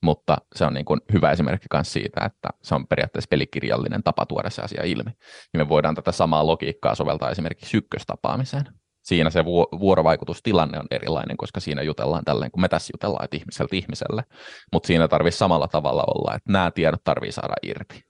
mutta 0.03 0.37
se 0.55 0.65
on 0.65 0.75
niin 0.75 0.85
kuin 0.85 1.01
hyvä 1.13 1.31
esimerkki 1.31 1.67
myös 1.75 1.93
siitä, 1.93 2.25
että 2.25 2.49
se 2.63 2.75
on 2.75 2.87
periaatteessa 2.87 3.29
pelikirjallinen 3.29 4.03
tapa 4.03 4.27
tuoda 4.27 4.51
se 4.51 4.63
asia 4.63 4.83
ilmi. 4.85 5.11
Ja 5.53 5.59
me 5.59 5.69
voidaan 5.69 5.95
tätä 5.95 6.13
samaa 6.13 6.47
logiikkaa 6.47 6.95
soveltaa 6.95 7.31
esimerkiksi 7.31 7.77
ykköstapaamiseen. 7.77 8.65
Siinä 9.03 9.31
se 9.31 9.45
vuorovaikutustilanne 9.81 10.79
on 10.79 10.87
erilainen, 10.91 11.37
koska 11.37 11.61
siinä 11.61 11.83
jutellaan 11.83 12.25
tälleen, 12.25 12.51
kun 12.51 12.61
me 12.61 12.69
tässä 12.69 12.93
jutellaan, 12.95 13.25
että 13.25 13.37
ihmiseltä 13.37 13.77
ihmiselle, 13.77 14.25
mutta 14.73 14.87
siinä 14.87 15.09
tarvitsisi 15.09 15.39
samalla 15.39 15.69
tavalla 15.69 16.05
olla, 16.07 16.35
että 16.35 16.53
nämä 16.53 16.71
tiedot 16.71 17.05
tarvitsee 17.05 17.43
saada 17.43 17.55
irti. 17.63 18.05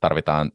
Tarvitaan, 0.00 0.52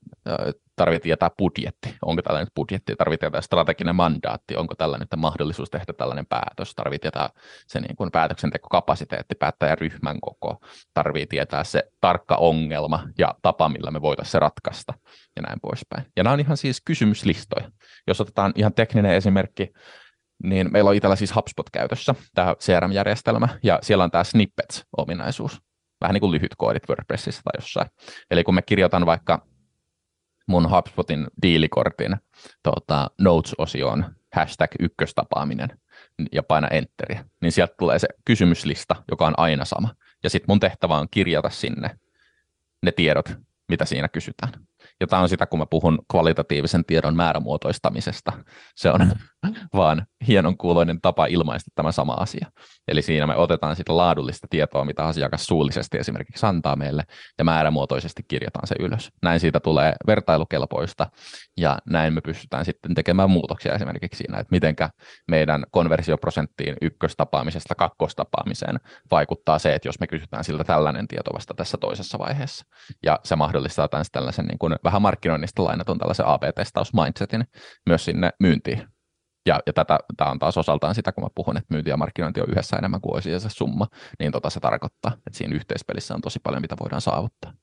tarvitsee 0.79 1.03
tietää 1.03 1.29
budjetti, 1.37 1.95
onko 2.05 2.21
tällainen 2.21 2.51
budjetti, 2.55 2.95
tarvitsee 2.95 3.29
tietää 3.29 3.41
strateginen 3.41 3.95
mandaatti, 3.95 4.55
onko 4.55 4.75
tällainen 4.75 5.07
mahdollisuus 5.17 5.69
tehdä 5.69 5.93
tällainen 5.93 6.25
päätös, 6.25 6.75
tarvitsee 6.75 7.11
tietää 7.11 7.29
se 7.67 7.79
niin 7.79 7.95
kuin 7.95 8.11
päätöksentekokapasiteetti, 8.11 9.35
ryhmän 9.79 10.21
koko, 10.21 10.57
tarvitsee 10.93 11.25
tietää 11.25 11.63
se 11.63 11.83
tarkka 12.01 12.35
ongelma 12.35 13.07
ja 13.17 13.35
tapa, 13.41 13.69
millä 13.69 13.91
me 13.91 14.01
voitaisiin 14.01 14.31
se 14.31 14.39
ratkaista 14.39 14.93
ja 15.35 15.41
näin 15.41 15.59
poispäin. 15.61 16.05
Ja 16.17 16.23
nämä 16.23 16.33
on 16.33 16.39
ihan 16.39 16.57
siis 16.57 16.81
kysymyslistoja. 16.85 17.71
Jos 18.07 18.21
otetaan 18.21 18.53
ihan 18.55 18.73
tekninen 18.73 19.13
esimerkki, 19.13 19.71
niin 20.43 20.71
meillä 20.71 20.89
on 20.89 20.95
itsellä 20.95 21.15
siis 21.15 21.35
HubSpot 21.35 21.69
käytössä, 21.69 22.15
tämä 22.35 22.55
CRM-järjestelmä, 22.59 23.47
ja 23.63 23.79
siellä 23.81 24.03
on 24.03 24.11
tämä 24.11 24.23
snippets-ominaisuus 24.23 25.61
vähän 26.01 26.13
niin 26.13 26.21
kuin 26.21 26.31
lyhyt 26.31 26.55
koodit 26.57 26.89
WordPressissä 26.89 27.41
tai 27.43 27.57
jossain. 27.57 27.89
Eli 28.31 28.43
kun 28.43 28.55
me 28.55 28.61
kirjoitan 28.61 29.05
vaikka 29.05 29.45
mun 30.49 30.69
HubSpotin 30.69 31.27
diilikortin 31.41 32.15
tuota, 32.63 33.11
Notes-osioon 33.21 34.05
hashtag 34.35 34.71
ykköstapaaminen 34.79 35.79
ja 36.31 36.43
paina 36.43 36.67
enteriä, 36.67 37.25
niin 37.41 37.51
sieltä 37.51 37.75
tulee 37.79 37.99
se 37.99 38.07
kysymyslista, 38.25 38.95
joka 39.11 39.27
on 39.27 39.33
aina 39.37 39.65
sama. 39.65 39.95
Ja 40.23 40.29
sitten 40.29 40.45
mun 40.47 40.59
tehtävä 40.59 40.97
on 40.97 41.07
kirjata 41.11 41.49
sinne 41.49 41.99
ne 42.83 42.91
tiedot, 42.91 43.29
mitä 43.69 43.85
siinä 43.85 44.07
kysytään. 44.07 44.53
Ja 44.99 45.07
tämä 45.07 45.21
on 45.21 45.29
sitä, 45.29 45.45
kun 45.45 45.59
mä 45.59 45.65
puhun 45.65 45.99
kvalitatiivisen 46.11 46.85
tiedon 46.85 47.15
määrämuotoistamisesta. 47.15 48.31
Se 48.75 48.89
on 48.89 49.11
vaan 49.73 50.05
hienon 50.27 50.57
kuuloinen 50.57 51.01
tapa 51.01 51.25
ilmaista 51.25 51.71
tämä 51.75 51.91
sama 51.91 52.13
asia. 52.13 52.51
Eli 52.87 53.01
siinä 53.01 53.27
me 53.27 53.35
otetaan 53.35 53.75
sitä 53.75 53.97
laadullista 53.97 54.47
tietoa, 54.49 54.85
mitä 54.85 55.03
asiakas 55.03 55.45
suullisesti 55.45 55.97
esimerkiksi 55.97 56.45
antaa 56.45 56.75
meille, 56.75 57.03
ja 57.37 57.43
määrämuotoisesti 57.43 58.23
kirjataan 58.27 58.67
se 58.67 58.75
ylös. 58.79 59.09
Näin 59.21 59.39
siitä 59.39 59.59
tulee 59.59 59.93
vertailukelpoista, 60.07 61.07
ja 61.57 61.77
näin 61.89 62.13
me 62.13 62.21
pystytään 62.21 62.65
sitten 62.65 62.95
tekemään 62.95 63.29
muutoksia 63.29 63.73
esimerkiksi 63.73 64.17
siinä, 64.17 64.39
että 64.39 64.51
mitenkä 64.51 64.89
meidän 65.27 65.63
konversioprosenttiin 65.71 66.75
ykköstapaamisesta 66.81 67.75
kakkostapaamiseen 67.75 68.79
vaikuttaa 69.11 69.59
se, 69.59 69.75
että 69.75 69.87
jos 69.87 69.99
me 69.99 70.07
kysytään 70.07 70.43
siltä 70.43 70.63
tällainen 70.63 71.07
tieto 71.07 71.33
vasta 71.33 71.53
tässä 71.53 71.77
toisessa 71.77 72.19
vaiheessa. 72.19 72.65
Ja 73.03 73.19
se 73.23 73.35
mahdollistaa 73.35 73.87
tällaisen 74.11 74.45
niin 74.45 74.59
kuin 74.59 74.75
vähän 74.83 75.01
markkinoinnista 75.01 75.63
lainatun 75.63 75.97
tällaisen 75.97 76.25
AB-testausmindsetin 76.25 77.45
myös 77.85 78.05
sinne 78.05 78.29
myyntiin 78.39 78.87
ja, 79.45 79.59
ja 79.65 79.73
tätä, 79.73 79.99
tämä 80.17 80.31
on 80.31 80.39
taas 80.39 80.57
osaltaan 80.57 80.95
sitä, 80.95 81.11
kun 81.11 81.23
mä 81.23 81.29
puhun, 81.35 81.57
että 81.57 81.73
myynti 81.73 81.89
ja 81.89 81.97
markkinointi 81.97 82.41
on 82.41 82.49
yhdessä 82.49 82.77
enemmän 82.77 83.01
kuin 83.01 83.13
olisi 83.13 83.39
se 83.39 83.49
summa, 83.49 83.87
niin 84.19 84.31
tota 84.31 84.49
se 84.49 84.59
tarkoittaa, 84.59 85.11
että 85.15 85.37
siinä 85.37 85.55
yhteispelissä 85.55 86.15
on 86.15 86.21
tosi 86.21 86.39
paljon, 86.43 86.61
mitä 86.61 86.75
voidaan 86.79 87.01
saavuttaa. 87.01 87.53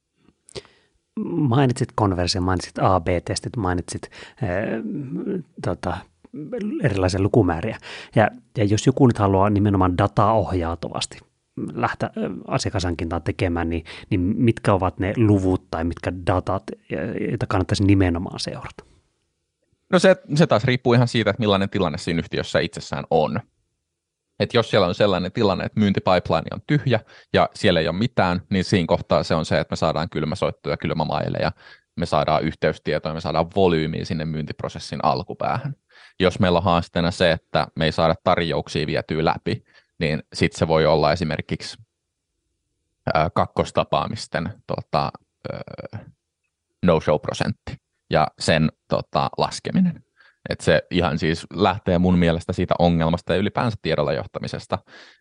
Mainitsit 1.27 1.89
konversio, 1.95 2.41
mainitsit 2.41 2.79
AB-testit, 2.79 3.57
mainitsit 3.57 4.03
äh, 4.03 4.49
tota, 5.65 5.97
erilaisia 6.83 7.23
lukumääriä. 7.23 7.79
Ja, 8.15 8.31
ja 8.59 8.65
jos 8.65 8.87
joku 8.87 9.07
nyt 9.07 9.19
haluaa 9.19 9.51
nimenomaan 9.51 9.99
dataa 9.99 10.33
ohjautuvasti 10.33 11.19
lähteä 11.75 12.11
asiakashankintaa 12.47 13.21
tekemään, 13.21 13.71
niin, 13.71 13.85
niin 14.11 14.21
mitkä 14.21 14.73
ovat 14.73 14.99
ne 14.99 15.13
luvut 15.17 15.71
tai 15.71 15.85
mitkä 15.85 16.13
datat, 16.27 16.63
joita 17.31 17.47
kannattaisi 17.47 17.85
nimenomaan 17.85 18.41
seurata? 18.41 18.96
No 19.93 19.99
se, 19.99 20.17
se 20.35 20.47
taas 20.47 20.65
riippuu 20.65 20.95
ihan 20.95 21.09
siitä, 21.09 21.31
että 21.31 21.41
millainen 21.41 21.71
tilanne 21.71 21.99
siinä 21.99 22.19
yhtiössä 22.19 22.59
itsessään 22.59 23.05
on. 23.11 23.41
Et 24.41 24.55
jos 24.55 24.71
siellä 24.71 24.87
on 24.87 24.95
sellainen 24.95 25.33
tilanne, 25.33 25.65
että 25.65 25.81
myyntipipeline 25.81 26.49
on 26.53 26.61
tyhjä 26.67 27.01
ja 27.33 27.49
siellä 27.55 27.81
ei 27.81 27.89
ole 27.89 27.97
mitään, 27.97 28.43
niin 28.51 28.65
siinä 28.65 28.87
kohtaa 28.87 29.23
se 29.23 29.35
on 29.35 29.45
se, 29.45 29.61
että 29.61 29.73
me 29.73 29.77
saadaan 29.77 30.11
kylmäsoittoja, 30.11 30.77
kylmämaileja, 30.77 31.53
me 31.97 32.07
saadaan 32.07 32.43
yhteystietoja, 32.43 33.15
me 33.15 33.21
saadaan 33.21 33.51
volyymiä 33.57 34.05
sinne 34.05 34.25
myyntiprosessin 34.25 34.99
alkupäähän. 35.03 35.75
Jos 36.21 36.39
meillä 36.39 36.59
on 36.59 36.65
haasteena 36.65 37.11
se, 37.11 37.33
että 37.33 37.67
me 37.77 37.85
ei 37.85 37.93
saada 37.93 38.15
tarjouksia 38.25 38.87
vietyä 38.87 39.25
läpi, 39.25 39.65
niin 39.99 40.23
sitten 40.33 40.59
se 40.59 40.69
voi 40.69 40.87
olla 40.87 41.13
esimerkiksi 41.13 41.77
kakkostapaamisten 43.35 44.53
tota, 44.67 45.13
no-show-prosentti 46.83 47.86
ja 48.11 48.27
sen 48.39 48.69
tota, 48.89 49.29
laskeminen. 49.39 50.03
Et 50.49 50.61
se 50.61 50.83
ihan 50.91 51.19
siis 51.19 51.47
lähtee 51.55 51.99
mun 51.99 52.19
mielestä 52.19 52.53
siitä 52.53 52.75
ongelmasta 52.79 53.33
ja 53.33 53.39
ylipäänsä 53.39 53.77
tiedolla 53.83 54.13
johtamisesta. 54.13 54.79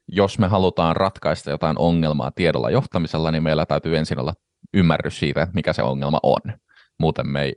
Jos 0.08 0.40
me 0.40 0.48
halutaan 0.48 0.96
ratkaista 0.96 1.50
jotain 1.50 1.78
ongelmaa 1.78 2.32
tiedolla 2.32 2.70
johtamisella, 2.70 3.32
niin 3.32 3.44
meillä 3.44 3.66
täytyy 3.66 3.98
ensin 3.98 4.20
olla 4.20 4.34
ymmärrys 4.74 5.20
siitä, 5.20 5.48
mikä 5.54 5.74
se 5.74 5.84
ongelma 5.84 6.20
on. 6.24 6.42
Muuten 7.00 7.28
me 7.28 7.42
ei 7.42 7.56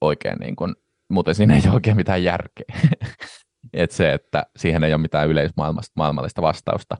oikein 0.00 0.38
niin 0.38 0.56
kuin, 0.56 0.74
muuten 1.10 1.34
siinä 1.34 1.54
ei 1.54 1.62
ole 1.66 1.74
oikein 1.74 1.96
mitään 1.96 2.24
järkeä. 2.24 2.66
Et 3.72 3.90
se, 3.90 4.12
että 4.12 4.46
siihen 4.56 4.84
ei 4.84 4.92
ole 4.92 5.02
mitään 5.02 5.28
yleismaailmallista 5.28 6.42
vastausta, 6.42 6.96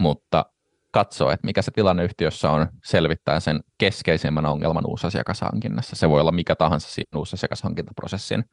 mutta 0.00 0.44
katsoo, 0.92 1.30
että 1.30 1.46
mikä 1.46 1.62
se 1.62 1.70
tilanne 1.70 2.04
yhtiössä 2.04 2.50
on, 2.50 2.68
selvittää 2.84 3.40
sen 3.40 3.60
keskeisimmän 3.78 4.46
ongelman 4.46 4.86
uusasiakashankinnassa. 4.86 5.96
Se 5.96 6.08
voi 6.08 6.20
olla 6.20 6.32
mikä 6.32 6.54
tahansa 6.54 6.88
siinä 6.90 7.18
uusasiakashankintaprosessin 7.18 8.44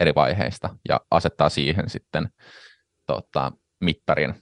eri 0.00 0.14
vaiheista 0.14 0.76
ja 0.88 1.00
asettaa 1.10 1.48
siihen 1.48 1.90
sitten 1.90 2.28
tota, 3.06 3.52
mittarin, 3.80 4.34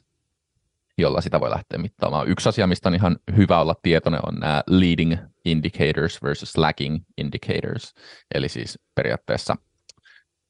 jolla 0.99 1.21
sitä 1.21 1.41
voi 1.41 1.51
lähteä 1.51 1.79
mittaamaan. 1.79 2.29
Yksi 2.29 2.49
asia, 2.49 2.67
mistä 2.67 2.89
on 2.89 2.95
ihan 2.95 3.17
hyvä 3.37 3.61
olla 3.61 3.75
tietoinen, 3.83 4.21
on 4.27 4.35
nämä 4.35 4.63
leading 4.67 5.17
indicators 5.45 6.23
versus 6.23 6.57
lagging 6.57 7.05
indicators, 7.19 7.95
eli 8.35 8.49
siis 8.49 8.79
periaatteessa 8.95 9.57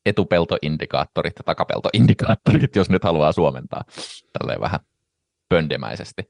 etupeltoindikaattorit 0.06 1.34
ja 1.38 1.42
takapeltoindikaattorit, 1.44 2.76
jos 2.76 2.90
nyt 2.90 3.04
haluaa 3.04 3.32
suomentaa 3.32 3.84
tälleen 4.38 4.60
vähän 4.60 4.80
pöndemäisesti. 5.48 6.22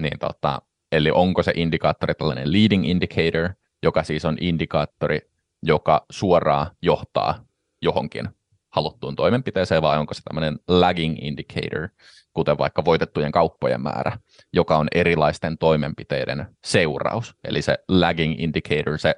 Niin 0.00 0.18
tota, 0.18 0.62
eli 0.92 1.10
onko 1.10 1.42
se 1.42 1.52
indikaattori 1.56 2.14
tällainen 2.14 2.52
leading 2.52 2.88
indicator, 2.88 3.48
joka 3.82 4.02
siis 4.02 4.24
on 4.24 4.36
indikaattori, 4.40 5.20
joka 5.62 6.04
suoraan 6.10 6.66
johtaa 6.82 7.44
johonkin 7.82 8.28
haluttuun 8.72 9.16
toimenpiteeseen, 9.16 9.82
vai 9.82 9.98
onko 9.98 10.14
se 10.14 10.22
tämmöinen 10.22 10.58
lagging 10.68 11.24
indicator, 11.24 11.88
kuten 12.32 12.58
vaikka 12.58 12.84
voitettujen 12.84 13.32
kauppojen 13.32 13.80
määrä, 13.80 14.18
joka 14.52 14.76
on 14.76 14.88
erilaisten 14.94 15.58
toimenpiteiden 15.58 16.46
seuraus. 16.64 17.34
Eli 17.44 17.62
se 17.62 17.78
lagging 17.88 18.40
indicator, 18.40 18.98
se 18.98 19.14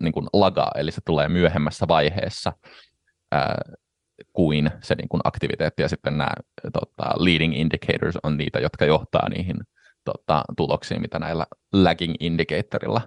niin 0.00 0.12
kuin 0.12 0.26
lagaa, 0.32 0.72
eli 0.74 0.90
se 0.90 1.00
tulee 1.06 1.28
myöhemmässä 1.28 1.88
vaiheessa 1.88 2.52
ää, 3.32 3.58
kuin 4.32 4.70
se 4.82 4.94
niin 4.94 5.08
kuin 5.08 5.20
aktiviteetti, 5.24 5.82
ja 5.82 5.88
sitten 5.88 6.18
nämä 6.18 6.30
tota, 6.72 7.04
leading 7.16 7.56
indicators 7.56 8.16
on 8.22 8.36
niitä, 8.36 8.58
jotka 8.58 8.84
johtaa 8.84 9.28
niihin 9.28 9.56
tota, 10.04 10.44
tuloksiin, 10.56 11.00
mitä 11.00 11.18
näillä 11.18 11.46
lagging 11.72 12.14
indicatorilla 12.20 13.00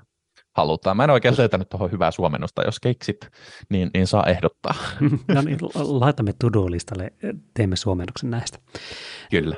halutaan. 0.53 0.97
Mä 0.97 1.03
en 1.03 1.09
oikein 1.09 1.35
löytänyt 1.37 1.69
tuohon 1.69 1.91
hyvää 1.91 2.11
suomennosta. 2.11 2.63
Jos 2.63 2.79
keksit, 2.79 3.29
niin, 3.69 3.89
niin 3.93 4.07
saa 4.07 4.25
ehdottaa. 4.25 4.73
No 5.33 5.41
niin, 5.41 5.57
laitamme 5.73 6.33
to-do-listalle, 6.39 7.13
teemme 7.53 7.75
suomennoksen 7.75 8.31
näistä. 8.31 8.57
Kyllä. 9.31 9.55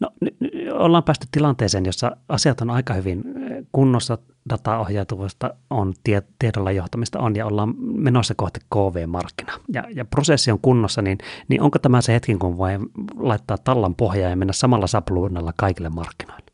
No, 0.00 0.10
n- 0.24 0.72
ollaan 0.72 1.04
päästy 1.04 1.26
tilanteeseen, 1.30 1.86
jossa 1.86 2.16
asiat 2.28 2.60
on 2.60 2.70
aika 2.70 2.94
hyvin 2.94 3.24
kunnossa, 3.72 4.18
dataohjautuvuutta 4.50 5.54
on, 5.70 5.94
tie, 6.04 6.22
tiedolla 6.38 6.72
johtamista 6.72 7.18
on 7.18 7.36
ja 7.36 7.46
ollaan 7.46 7.74
menossa 7.78 8.34
kohti 8.36 8.60
KV-markkina 8.74 9.52
ja, 9.72 9.84
ja 9.94 10.04
prosessi 10.04 10.50
on 10.50 10.58
kunnossa, 10.62 11.02
niin, 11.02 11.18
niin 11.48 11.62
onko 11.62 11.78
tämä 11.78 12.00
se 12.00 12.12
hetki, 12.12 12.34
kun 12.34 12.58
voi 12.58 12.70
laittaa 13.16 13.58
tallan 13.58 13.94
pohjaa 13.94 14.30
ja 14.30 14.36
mennä 14.36 14.52
samalla 14.52 14.86
sapluunalla 14.86 15.52
kaikille 15.56 15.88
markkinoille? 15.88 16.47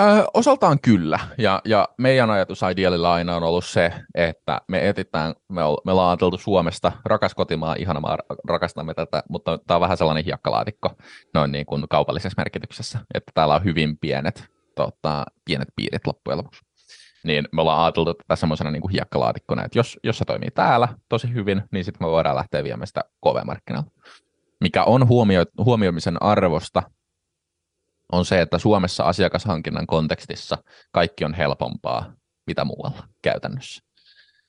Ö, 0.00 0.24
osaltaan 0.34 0.80
kyllä, 0.80 1.18
ja, 1.38 1.60
ja 1.64 1.88
meidän 1.98 2.30
ajatus 2.30 2.60
Idealilla 2.72 3.14
aina 3.14 3.36
on 3.36 3.42
ollut 3.42 3.64
se, 3.64 3.92
että 4.14 4.60
me 4.68 4.88
etitään, 4.88 5.34
me, 5.48 5.64
ol, 5.64 5.76
me 5.84 5.92
ollaan 5.92 6.08
ajateltu 6.10 6.38
Suomesta, 6.38 6.92
rakas 7.04 7.34
kotimaa, 7.34 7.74
ihana 7.78 8.00
maa, 8.00 8.18
rakastamme 8.48 8.94
tätä, 8.94 9.22
mutta 9.28 9.58
tämä 9.66 9.76
on 9.76 9.80
vähän 9.80 9.96
sellainen 9.96 10.24
hiekkalaatikko 10.24 10.90
noin 11.34 11.52
niin 11.52 11.66
kuin 11.66 11.88
kaupallisessa 11.90 12.40
merkityksessä, 12.40 12.98
että 13.14 13.32
täällä 13.34 13.54
on 13.54 13.64
hyvin 13.64 13.98
pienet, 13.98 14.44
tota, 14.74 15.24
pienet 15.44 15.68
piirit 15.76 16.06
loppujen 16.06 16.38
lopuksi. 16.38 16.60
Niin 17.24 17.48
me 17.52 17.60
ollaan 17.60 17.84
ajateltu 17.84 18.14
tätä 18.14 18.36
semmoisena 18.36 18.70
niin 18.70 18.82
kuin 18.82 18.92
hiekkalaatikkona, 18.92 19.64
että 19.64 19.78
jos, 19.78 19.98
jos 20.04 20.18
se 20.18 20.24
toimii 20.24 20.50
täällä 20.50 20.88
tosi 21.08 21.34
hyvin, 21.34 21.62
niin 21.72 21.84
sitten 21.84 22.06
me 22.06 22.10
voidaan 22.10 22.36
lähteä 22.36 22.64
viemään 22.64 22.86
sitä 22.86 23.04
KV-markkinoilla. 23.26 23.90
Mikä 24.60 24.84
on 24.84 25.08
huomio, 25.08 25.44
huomioimisen 25.64 26.22
arvosta, 26.22 26.82
on 28.12 28.24
se, 28.24 28.40
että 28.40 28.58
Suomessa 28.58 29.04
asiakashankinnan 29.04 29.86
kontekstissa 29.86 30.58
kaikki 30.92 31.24
on 31.24 31.34
helpompaa 31.34 32.12
mitä 32.46 32.64
muualla 32.64 33.08
käytännössä. 33.22 33.82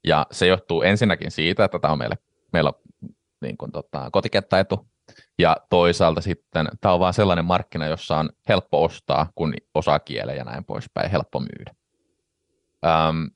Ja 0.03 0.27
se 0.31 0.47
johtuu 0.47 0.81
ensinnäkin 0.81 1.31
siitä, 1.31 1.65
että 1.65 1.79
tämä 1.79 1.91
on 1.91 1.97
meille, 1.97 2.17
meillä 2.53 2.69
on 2.69 2.81
niin 3.41 3.57
kuin, 3.57 3.71
tota, 3.71 4.09
kotikenttäetu, 4.11 4.89
ja 5.39 5.57
toisaalta 5.69 6.21
sitten 6.21 6.67
tämä 6.81 6.93
on 6.93 6.99
vaan 6.99 7.13
sellainen 7.13 7.45
markkina, 7.45 7.87
jossa 7.87 8.17
on 8.17 8.29
helppo 8.49 8.83
ostaa, 8.83 9.31
kun 9.35 9.53
osaa 9.73 9.99
kieleä 9.99 10.35
ja 10.35 10.43
näin 10.43 10.65
poispäin, 10.65 11.11
helppo 11.11 11.39
myydä. 11.39 11.75
Öm, 12.85 13.29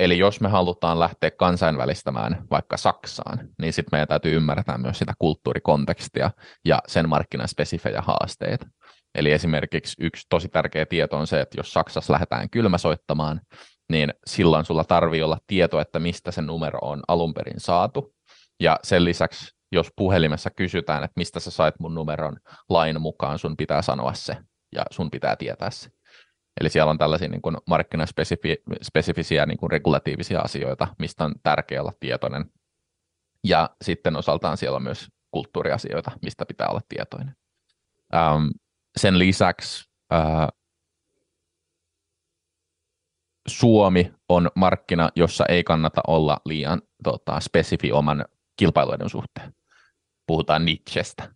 eli 0.00 0.18
jos 0.18 0.40
me 0.40 0.48
halutaan 0.48 1.00
lähteä 1.00 1.30
kansainvälistämään 1.30 2.44
vaikka 2.50 2.76
Saksaan, 2.76 3.48
niin 3.58 3.72
sitten 3.72 3.88
meidän 3.92 4.08
täytyy 4.08 4.36
ymmärtää 4.36 4.78
myös 4.78 4.98
sitä 4.98 5.12
kulttuurikontekstia 5.18 6.30
ja 6.64 6.82
sen 6.86 7.08
markkinan 7.08 7.48
spesifejä 7.48 8.02
haasteita. 8.02 8.66
Eli 9.16 9.32
esimerkiksi 9.32 9.96
yksi 10.00 10.26
tosi 10.28 10.48
tärkeä 10.48 10.86
tieto 10.86 11.16
on 11.16 11.26
se, 11.26 11.40
että 11.40 11.58
jos 11.58 11.72
Saksassa 11.72 12.12
lähdetään 12.12 12.50
kylmäsoittamaan, 12.50 13.40
niin 13.90 14.14
silloin 14.26 14.64
sulla 14.64 14.84
tarvii 14.84 15.22
olla 15.22 15.38
tieto, 15.46 15.80
että 15.80 15.98
mistä 15.98 16.30
se 16.30 16.42
numero 16.42 16.78
on 16.82 17.02
alun 17.08 17.34
perin 17.34 17.60
saatu. 17.60 18.14
Ja 18.60 18.78
sen 18.82 19.04
lisäksi, 19.04 19.56
jos 19.72 19.88
puhelimessa 19.96 20.50
kysytään, 20.50 21.04
että 21.04 21.12
mistä 21.16 21.40
sä 21.40 21.50
sait 21.50 21.74
mun 21.80 21.94
numeron 21.94 22.36
lain 22.68 23.00
mukaan, 23.00 23.38
sun 23.38 23.56
pitää 23.56 23.82
sanoa 23.82 24.14
se 24.14 24.36
ja 24.74 24.82
sun 24.90 25.10
pitää 25.10 25.36
tietää 25.36 25.70
se. 25.70 25.90
Eli 26.60 26.68
siellä 26.68 26.90
on 26.90 26.98
tällaisia 26.98 27.28
niin 27.28 27.42
kuin 27.42 27.56
markkinaspesifisiä 27.66 29.46
niin 29.46 29.58
kuin 29.58 29.70
regulatiivisia 29.70 30.40
asioita, 30.40 30.88
mistä 30.98 31.24
on 31.24 31.34
tärkeää 31.42 31.82
olla 31.82 31.92
tietoinen. 32.00 32.44
Ja 33.44 33.70
sitten 33.84 34.16
osaltaan 34.16 34.56
siellä 34.56 34.76
on 34.76 34.82
myös 34.82 35.08
kulttuuriasioita, 35.30 36.10
mistä 36.22 36.46
pitää 36.46 36.68
olla 36.68 36.80
tietoinen. 36.88 37.36
Um, 38.14 38.50
sen 39.00 39.18
lisäksi 39.18 39.90
ää, 40.10 40.48
Suomi 43.48 44.12
on 44.28 44.50
markkina, 44.54 45.08
jossa 45.16 45.44
ei 45.48 45.64
kannata 45.64 46.00
olla 46.06 46.40
liian 46.44 46.82
tota, 47.04 47.40
spesifi 47.40 47.92
oman 47.92 48.24
kilpailuiden 48.56 49.08
suhteen. 49.08 49.54
Puhutaan 50.26 50.64
nichestä. 50.64 51.28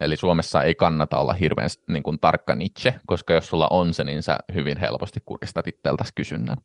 Eli 0.00 0.16
Suomessa 0.16 0.62
ei 0.62 0.74
kannata 0.74 1.18
olla 1.18 1.32
hirveän 1.32 1.70
niin 1.88 2.02
kuin, 2.02 2.20
tarkka 2.20 2.54
niche, 2.54 3.00
koska 3.06 3.34
jos 3.34 3.46
sulla 3.46 3.68
on 3.70 3.94
se, 3.94 4.04
niin 4.04 4.22
sä 4.22 4.38
hyvin 4.54 4.78
helposti 4.78 5.20
kuristat 5.24 5.66
itseltäsi 5.66 6.12
kysynnän. 6.14 6.56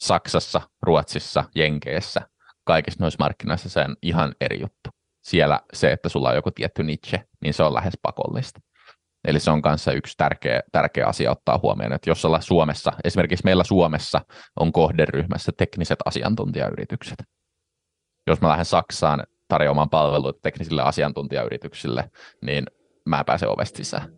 Saksassa, 0.00 0.60
Ruotsissa, 0.82 1.44
Jenkeissä, 1.54 2.20
kaikissa 2.64 3.04
noissa 3.04 3.24
markkinoissa 3.24 3.68
se 3.68 3.80
on 3.80 3.96
ihan 4.02 4.34
eri 4.40 4.60
juttu. 4.60 4.90
Siellä 5.22 5.60
se, 5.72 5.92
että 5.92 6.08
sulla 6.08 6.28
on 6.28 6.34
joku 6.34 6.50
tietty 6.50 6.82
niche, 6.82 7.24
niin 7.42 7.54
se 7.54 7.62
on 7.62 7.74
lähes 7.74 7.98
pakollista. 8.02 8.60
Eli 9.24 9.40
se 9.40 9.50
on 9.50 9.62
kanssa 9.62 9.92
yksi 9.92 10.14
tärkeä, 10.16 10.60
tärkeä 10.72 11.06
asia 11.06 11.30
ottaa 11.30 11.60
huomioon, 11.62 11.92
että 11.92 12.10
jos 12.10 12.24
ollaan 12.24 12.42
Suomessa, 12.42 12.92
esimerkiksi 13.04 13.44
meillä 13.44 13.64
Suomessa 13.64 14.20
on 14.60 14.72
kohderyhmässä 14.72 15.52
tekniset 15.56 15.98
asiantuntijayritykset. 16.04 17.22
Jos 18.26 18.40
mä 18.40 18.48
lähden 18.48 18.64
Saksaan 18.64 19.24
tarjoamaan 19.48 19.90
palveluita 19.90 20.40
teknisille 20.42 20.82
asiantuntijayrityksille, 20.82 22.10
niin 22.42 22.66
mä 23.06 23.24
pääsen 23.24 23.48
ovesta 23.48 23.76
sisään. 23.76 24.12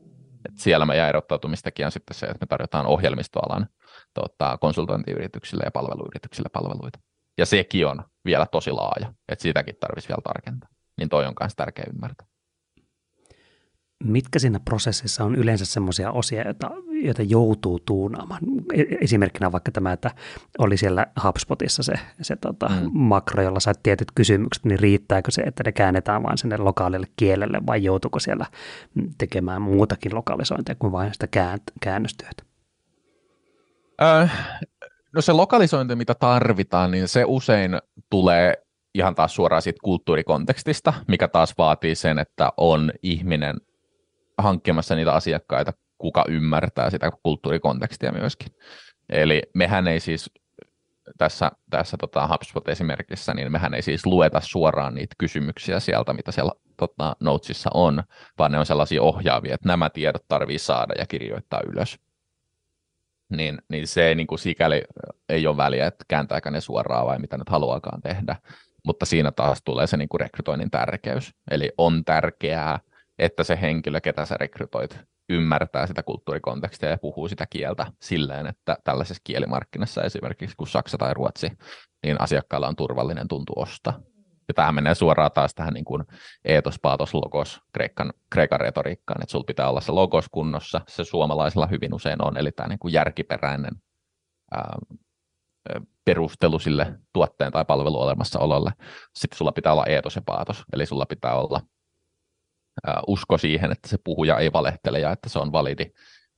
Et 0.48 0.58
siellä 0.58 0.86
meidän 0.86 1.08
erottautumistekijä 1.08 1.86
on 1.86 1.92
sitten 1.92 2.14
se, 2.14 2.26
että 2.26 2.38
me 2.40 2.46
tarjotaan 2.46 2.86
ohjelmistoalan 2.86 3.66
tota, 4.14 4.58
konsultointiyrityksille 4.58 5.62
ja 5.64 5.70
palveluyrityksille 5.70 6.48
palveluita. 6.52 6.98
Ja 7.38 7.46
sekin 7.46 7.86
on 7.86 8.04
vielä 8.24 8.46
tosi 8.46 8.70
laaja, 8.70 9.12
että 9.28 9.42
sitäkin 9.42 9.76
tarvitsisi 9.80 10.08
vielä 10.08 10.22
tarkentaa. 10.24 10.68
Niin 10.98 11.08
toi 11.08 11.26
on 11.26 11.34
myös 11.40 11.52
tärkeä 11.56 11.84
ymmärtää 11.94 12.31
mitkä 14.04 14.38
siinä 14.38 14.60
prosessissa 14.64 15.24
on 15.24 15.34
yleensä 15.34 15.64
semmoisia 15.64 16.10
osia, 16.12 16.42
joita, 16.42 16.70
joita 17.02 17.22
joutuu 17.22 17.78
tuunaamaan? 17.78 18.40
E, 18.74 18.82
esimerkkinä 19.00 19.52
vaikka 19.52 19.72
tämä, 19.72 19.92
että 19.92 20.10
oli 20.58 20.76
siellä 20.76 21.06
HubSpotissa 21.24 21.82
se, 21.82 21.92
se 22.22 22.36
tota, 22.36 22.68
mm. 22.68 22.90
makro, 22.92 23.42
jolla 23.42 23.60
sait 23.60 23.82
tietyt 23.82 24.08
kysymykset, 24.14 24.64
niin 24.64 24.78
riittääkö 24.78 25.30
se, 25.30 25.42
että 25.42 25.62
ne 25.66 25.72
käännetään 25.72 26.22
vain 26.22 26.38
sinne 26.38 26.56
lokaalille 26.56 27.06
kielelle 27.16 27.60
vai 27.66 27.84
joutuuko 27.84 28.18
siellä 28.18 28.46
tekemään 29.18 29.62
muutakin 29.62 30.14
lokalisointia 30.14 30.74
kuin 30.74 30.92
vain 30.92 31.12
sitä 31.12 31.28
käännöstyötä? 31.80 32.42
Äh, 34.02 34.58
no 35.14 35.20
se 35.20 35.32
lokalisointi, 35.32 35.96
mitä 35.96 36.14
tarvitaan, 36.14 36.90
niin 36.90 37.08
se 37.08 37.24
usein 37.26 37.78
tulee 38.10 38.62
ihan 38.94 39.14
taas 39.14 39.34
suoraan 39.34 39.62
siitä 39.62 39.78
kulttuurikontekstista, 39.82 40.92
mikä 41.08 41.28
taas 41.28 41.54
vaatii 41.58 41.94
sen, 41.94 42.18
että 42.18 42.52
on 42.56 42.92
ihminen 43.02 43.56
hankkimassa 44.42 44.94
niitä 44.94 45.12
asiakkaita, 45.12 45.72
kuka 45.98 46.24
ymmärtää 46.28 46.90
sitä 46.90 47.10
kulttuurikontekstia 47.22 48.12
myöskin. 48.12 48.48
Eli 49.08 49.42
mehän 49.54 49.88
ei 49.88 50.00
siis 50.00 50.30
tässä, 51.18 51.52
tässä 51.70 51.96
tota 51.96 52.28
HubSpot-esimerkissä, 52.28 53.34
niin 53.34 53.52
mehän 53.52 53.74
ei 53.74 53.82
siis 53.82 54.06
lueta 54.06 54.40
suoraan 54.40 54.94
niitä 54.94 55.14
kysymyksiä 55.18 55.80
sieltä, 55.80 56.12
mitä 56.12 56.32
siellä 56.32 56.52
tota, 56.76 57.16
Notesissa 57.20 57.70
on, 57.74 58.02
vaan 58.38 58.52
ne 58.52 58.58
on 58.58 58.66
sellaisia 58.66 59.02
ohjaavia, 59.02 59.54
että 59.54 59.68
nämä 59.68 59.90
tiedot 59.90 60.24
tarvii 60.28 60.58
saada 60.58 60.94
ja 60.98 61.06
kirjoittaa 61.06 61.60
ylös. 61.66 61.98
Niin, 63.28 63.58
niin 63.68 63.86
se 63.86 64.06
ei 64.06 64.14
niin 64.14 64.26
kuin 64.26 64.38
sikäli 64.38 64.82
ei 65.28 65.46
ole 65.46 65.56
väliä, 65.56 65.86
että 65.86 66.04
kääntääkö 66.08 66.50
ne 66.50 66.60
suoraan 66.60 67.06
vai 67.06 67.18
mitä 67.18 67.38
nyt 67.38 67.48
haluakaan 67.48 68.02
tehdä, 68.02 68.36
mutta 68.84 69.06
siinä 69.06 69.32
taas 69.32 69.62
tulee 69.64 69.86
se 69.86 69.96
niin 69.96 70.08
kuin 70.08 70.20
rekrytoinnin 70.20 70.70
tärkeys. 70.70 71.34
Eli 71.50 71.70
on 71.78 72.04
tärkeää, 72.04 72.80
että 73.24 73.44
se 73.44 73.58
henkilö, 73.60 74.00
ketä 74.00 74.24
sä 74.24 74.36
rekrytoit, 74.40 74.98
ymmärtää 75.28 75.86
sitä 75.86 76.02
kulttuurikontekstia 76.02 76.88
ja 76.88 76.98
puhuu 76.98 77.28
sitä 77.28 77.46
kieltä 77.50 77.86
silleen, 78.00 78.46
että 78.46 78.76
tällaisessa 78.84 79.20
kielimarkkinassa 79.24 80.02
esimerkiksi 80.02 80.56
kuin 80.56 80.68
Saksa 80.68 80.98
tai 80.98 81.14
Ruotsi, 81.14 81.52
niin 82.02 82.20
asiakkaalla 82.20 82.68
on 82.68 82.76
turvallinen 82.76 83.28
tuntu 83.28 83.52
ostaa. 83.56 84.00
Ja 84.48 84.54
tähän 84.54 84.74
menee 84.74 84.94
suoraan 84.94 85.30
taas 85.34 85.54
tähän 85.54 85.74
niin 85.74 85.84
kuin 85.84 86.04
eetos, 86.44 86.78
paatos, 86.82 87.14
logos, 87.14 87.60
kreikan, 87.72 88.12
kreikan 88.30 88.60
retoriikkaan, 88.60 89.22
että 89.22 89.32
sulla 89.32 89.44
pitää 89.44 89.68
olla 89.70 89.80
se 89.80 89.92
logos 89.92 90.28
kunnossa, 90.30 90.80
se 90.88 91.04
suomalaisella 91.04 91.66
hyvin 91.66 91.94
usein 91.94 92.24
on, 92.24 92.36
eli 92.36 92.52
tämä 92.52 92.68
niin 92.68 92.78
kuin 92.78 92.92
järkiperäinen 92.92 93.72
ää, 94.54 94.78
perustelu 96.04 96.58
sille 96.58 96.98
tuotteen 97.12 97.52
tai 97.52 97.64
palvelun 97.64 98.02
olemassaololle. 98.02 98.72
Sitten 99.14 99.38
sulla 99.38 99.52
pitää 99.52 99.72
olla 99.72 99.86
eetos 99.86 100.16
ja 100.16 100.22
paatos, 100.26 100.64
eli 100.72 100.86
sulla 100.86 101.06
pitää 101.06 101.34
olla 101.34 101.60
usko 103.06 103.38
siihen, 103.38 103.72
että 103.72 103.88
se 103.88 103.98
puhuja 104.04 104.38
ei 104.38 104.52
valehtele 104.52 105.00
ja 105.00 105.12
että 105.12 105.28
se 105.28 105.38
on 105.38 105.52
validi, 105.52 105.90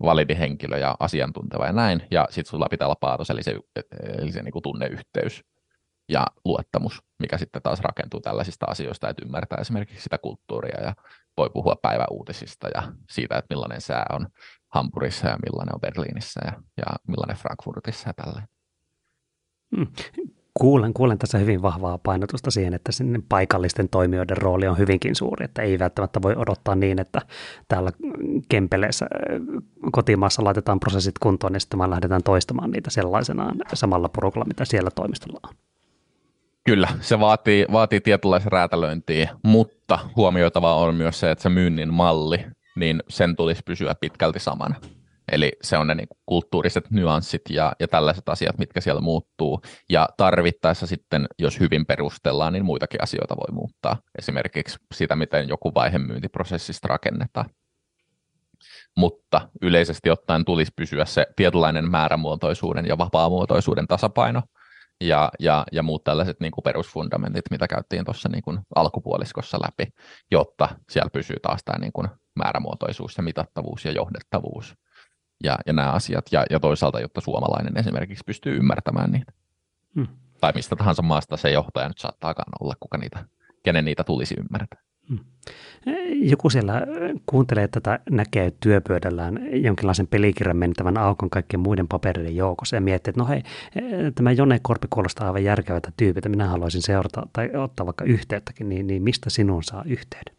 validi 0.02 0.38
henkilö 0.38 0.78
ja 0.78 0.96
asiantunteva 1.00 1.66
ja 1.66 1.72
näin. 1.72 2.06
Ja 2.10 2.26
sitten 2.30 2.50
sulla 2.50 2.66
pitää 2.70 2.86
olla 2.86 2.96
paatos, 3.00 3.30
eli 3.30 3.42
se, 3.42 3.58
eli 4.18 4.32
se 4.32 4.42
niin 4.42 4.52
kuin 4.52 4.62
tunneyhteys 4.62 5.44
ja 6.08 6.26
luottamus, 6.44 7.02
mikä 7.18 7.38
sitten 7.38 7.62
taas 7.62 7.80
rakentuu 7.80 8.20
tällaisista 8.20 8.66
asioista, 8.66 9.08
että 9.08 9.24
ymmärtää 9.26 9.58
esimerkiksi 9.60 10.02
sitä 10.02 10.18
kulttuuria 10.18 10.80
ja 10.80 10.94
voi 11.36 11.50
puhua 11.50 11.76
päiväuutisista 11.82 12.68
ja 12.74 12.92
siitä, 13.10 13.38
että 13.38 13.54
millainen 13.54 13.80
sää 13.80 14.06
on 14.12 14.28
Hampurissa 14.68 15.28
ja 15.28 15.38
millainen 15.44 15.74
on 15.74 15.80
Berliinissä 15.80 16.40
ja, 16.44 16.52
ja 16.76 16.86
millainen 17.08 17.36
Frankfurtissa 17.36 18.08
ja 18.08 18.14
tälleen. 18.14 18.48
Hmm. 19.76 19.86
Kuulen, 20.60 20.94
kuulen 20.94 21.18
tässä 21.18 21.38
hyvin 21.38 21.62
vahvaa 21.62 21.98
painotusta 21.98 22.50
siihen, 22.50 22.74
että 22.74 22.92
sinne 22.92 23.20
paikallisten 23.28 23.88
toimijoiden 23.88 24.36
rooli 24.36 24.66
on 24.66 24.78
hyvinkin 24.78 25.14
suuri, 25.14 25.44
että 25.44 25.62
ei 25.62 25.78
välttämättä 25.78 26.22
voi 26.22 26.34
odottaa 26.36 26.74
niin, 26.74 27.00
että 27.00 27.20
täällä 27.68 27.92
Kempeleessä 28.48 29.06
kotimaassa 29.92 30.44
laitetaan 30.44 30.80
prosessit 30.80 31.18
kuntoon 31.18 31.54
ja 31.54 31.60
sitten 31.60 31.90
lähdetään 31.90 32.22
toistamaan 32.22 32.70
niitä 32.70 32.90
sellaisenaan 32.90 33.56
samalla 33.74 34.08
porukalla, 34.08 34.44
mitä 34.48 34.64
siellä 34.64 34.90
toimistolla 34.90 35.40
on. 35.48 35.54
Kyllä, 36.64 36.88
se 37.00 37.20
vaatii, 37.20 37.66
vaatii 37.72 38.00
tietynlaista 38.00 38.50
räätälöintiä, 38.50 39.30
mutta 39.42 39.98
huomioitavaa 40.16 40.74
on 40.74 40.94
myös 40.94 41.20
se, 41.20 41.30
että 41.30 41.42
se 41.42 41.48
myynnin 41.48 41.94
malli, 41.94 42.46
niin 42.76 43.02
sen 43.08 43.36
tulisi 43.36 43.62
pysyä 43.64 43.94
pitkälti 43.94 44.38
samana. 44.38 44.74
Eli 45.32 45.52
se 45.62 45.78
on 45.78 45.86
ne 45.86 45.94
niin 45.94 46.08
kulttuuriset 46.26 46.90
nyanssit 46.90 47.42
ja, 47.50 47.72
ja 47.80 47.88
tällaiset 47.88 48.28
asiat, 48.28 48.58
mitkä 48.58 48.80
siellä 48.80 49.00
muuttuu. 49.00 49.60
Ja 49.90 50.08
tarvittaessa 50.16 50.86
sitten, 50.86 51.26
jos 51.38 51.60
hyvin 51.60 51.86
perustellaan, 51.86 52.52
niin 52.52 52.64
muitakin 52.64 53.02
asioita 53.02 53.36
voi 53.36 53.54
muuttaa. 53.54 53.96
Esimerkiksi 54.18 54.78
sitä, 54.94 55.16
miten 55.16 55.48
joku 55.48 55.74
vaihe 55.74 55.98
myyntiprosessista 55.98 56.88
rakennetaan. 56.88 57.50
Mutta 58.96 59.48
yleisesti 59.62 60.10
ottaen 60.10 60.44
tulisi 60.44 60.72
pysyä 60.76 61.04
se 61.04 61.26
tietynlainen 61.36 61.90
määrämuotoisuuden 61.90 62.86
ja 62.86 62.98
vapaamuotoisuuden 62.98 63.86
tasapaino 63.86 64.42
ja, 65.00 65.30
ja, 65.40 65.64
ja 65.72 65.82
muut 65.82 66.04
tällaiset 66.04 66.40
niin 66.40 66.52
kuin 66.52 66.62
perusfundamentit, 66.62 67.44
mitä 67.50 67.68
käyttiin 67.68 68.04
tuossa 68.04 68.28
niin 68.28 68.42
kuin 68.42 68.58
alkupuoliskossa 68.74 69.58
läpi, 69.62 69.92
jotta 70.30 70.68
siellä 70.90 71.10
pysyy 71.10 71.36
taas 71.42 71.60
tämä 71.64 71.78
niin 71.78 71.92
kuin 71.92 72.08
määrämuotoisuus 72.36 73.16
ja 73.16 73.22
mitattavuus 73.22 73.84
ja 73.84 73.92
johdettavuus 73.92 74.74
ja, 75.44 75.58
ja 75.66 75.72
nämä 75.72 75.90
asiat, 75.90 76.26
ja, 76.32 76.44
ja 76.50 76.60
toisaalta, 76.60 77.00
jotta 77.00 77.20
suomalainen 77.20 77.76
esimerkiksi 77.76 78.24
pystyy 78.26 78.56
ymmärtämään 78.56 79.10
niitä. 79.10 79.32
Hmm. 79.94 80.06
Tai 80.40 80.52
mistä 80.54 80.76
tahansa 80.76 81.02
maasta 81.02 81.36
se 81.36 81.50
johtaja 81.50 81.88
nyt 81.88 81.98
saattaakaan 81.98 82.52
olla, 82.60 82.74
kuka 82.80 82.98
niitä, 82.98 83.24
kenen 83.62 83.84
niitä 83.84 84.04
tulisi 84.04 84.34
ymmärtää. 84.38 84.80
Hmm. 85.08 85.18
Joku 86.12 86.50
siellä 86.50 86.82
kuuntelee 87.26 87.68
tätä, 87.68 87.98
näkee 88.10 88.52
työpöydällään 88.60 89.40
jonkinlaisen 89.52 90.06
pelikirjan 90.06 90.56
mentävän 90.56 90.98
aukon 90.98 91.30
kaikkien 91.30 91.60
muiden 91.60 91.88
papereiden 91.88 92.36
joukossa 92.36 92.76
ja 92.76 92.80
miettii, 92.80 93.10
että 93.10 93.20
no 93.20 93.28
hei, 93.28 93.42
tämä 94.14 94.32
Jone 94.32 94.58
Korpi 94.62 94.86
kuulostaa 94.90 95.26
aivan 95.26 95.44
järkevältä 95.44 95.92
tyypiltä, 95.96 96.28
minä 96.28 96.48
haluaisin 96.48 96.82
seurata 96.82 97.26
tai 97.32 97.50
ottaa 97.56 97.86
vaikka 97.86 98.04
yhteyttäkin, 98.04 98.68
niin, 98.68 98.86
niin 98.86 99.02
mistä 99.02 99.30
sinun 99.30 99.62
saa 99.62 99.82
yhteyden? 99.86 100.36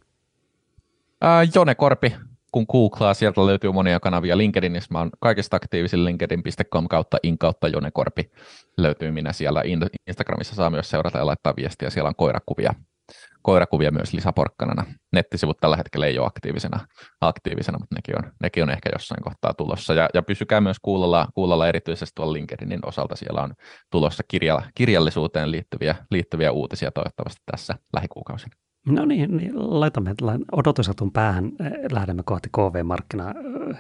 Ää, 1.22 1.44
Jone 1.56 1.76
Korpi 1.76 2.16
kun 2.56 2.66
googlaa, 2.72 3.14
sieltä 3.14 3.46
löytyy 3.46 3.72
monia 3.72 4.00
kanavia. 4.00 4.38
LinkedInissä 4.38 4.88
mä 4.92 5.00
oon 5.00 5.10
kaikista 5.20 5.56
aktiivisin 5.56 6.06
linkedin.com 6.06 6.88
kautta 6.88 7.18
in 7.24 7.38
kautta 7.38 7.68
Jone 7.68 7.92
Korpi 7.92 8.32
löytyy 8.78 9.12
minä 9.12 9.34
siellä. 9.34 9.64
Instagramissa 10.08 10.56
saa 10.56 10.70
myös 10.70 10.90
seurata 10.90 11.18
ja 11.18 11.26
laittaa 11.26 11.54
viestiä, 11.56 11.90
siellä 11.90 12.08
on 12.08 12.16
koirakuvia, 12.16 12.74
koirakuvia 13.42 13.92
myös 13.92 14.14
lisäporkkanana. 14.14 14.86
Nettisivut 15.14 15.58
tällä 15.58 15.78
hetkellä 15.78 16.06
ei 16.06 16.20
ole 16.20 16.28
aktiivisena, 16.28 16.88
aktiivisena 17.22 17.80
mutta 17.80 17.96
nekin 17.96 18.16
on, 18.18 18.32
nekin 18.44 18.64
on 18.64 18.70
ehkä 18.70 18.90
jossain 18.94 19.24
kohtaa 19.24 19.54
tulossa. 19.54 19.94
Ja, 19.94 20.10
ja 20.14 20.24
pysykää 20.24 20.62
myös 20.62 20.78
kuulolla, 20.82 21.28
kuulolla 21.34 21.68
erityisesti 21.68 22.12
tuolla 22.16 22.34
LinkedInin 22.34 22.88
osalta. 22.88 23.16
Siellä 23.16 23.42
on 23.42 23.54
tulossa 23.92 24.24
kirja, 24.28 24.62
kirjallisuuteen 24.76 25.52
liittyviä, 25.52 25.96
liittyviä 26.12 26.52
uutisia 26.52 26.92
toivottavasti 26.92 27.42
tässä 27.52 27.76
lähikuukausina. 27.94 28.65
No 28.86 29.06
niin, 29.06 29.38
niin 29.38 29.52
laitamme 29.56 30.16
odotusatun 30.52 31.12
päähän, 31.12 31.46
eh, 31.46 31.72
lähdemme 31.92 32.24
kohti 32.26 32.50
KV-markkinaa 32.50 33.34
eh, 33.70 33.78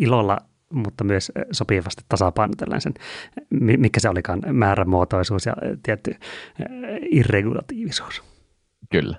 ilolla, 0.00 0.38
mutta 0.72 1.04
myös 1.04 1.32
eh, 1.36 1.44
sopivasti 1.52 2.04
tasapainotellen 2.08 2.80
sen, 2.80 2.94
mikä 3.60 4.00
se 4.00 4.08
olikaan, 4.08 4.42
määrämuotoisuus 4.52 5.46
ja 5.46 5.54
tietty 5.82 6.14
irregulatiivisuus. 7.10 8.22
Kyllä. 8.90 9.16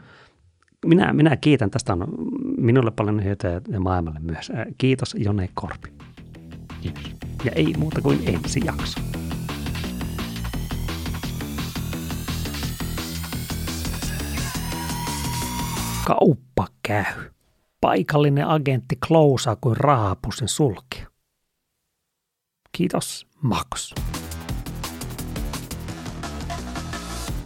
Minä, 0.86 1.14
minä 1.14 1.38
kiitän, 1.38 1.72
tästä 1.72 1.94
on 1.94 2.08
minulle 2.58 2.92
paljon 2.92 3.24
hyötyä 3.24 3.62
ja 3.68 3.80
maailmalle 3.80 4.20
myös. 4.20 4.52
Kiitos 4.78 5.16
Jone 5.20 5.50
Korpi. 5.54 5.90
Kiitos. 6.82 7.16
Ja 7.44 7.52
ei 7.56 7.74
muuta 7.78 8.02
kuin 8.02 8.20
ensi 8.26 8.62
jakso. 8.66 9.25
Kauppa 16.06 16.68
käy. 16.84 17.32
Paikallinen 17.82 18.48
agentti 18.48 18.96
klousaa 19.08 19.56
kuin 19.56 19.78
rahapussin 19.78 20.48
sulki. 20.48 21.04
Kiitos, 22.72 23.28
Max. 23.42 23.94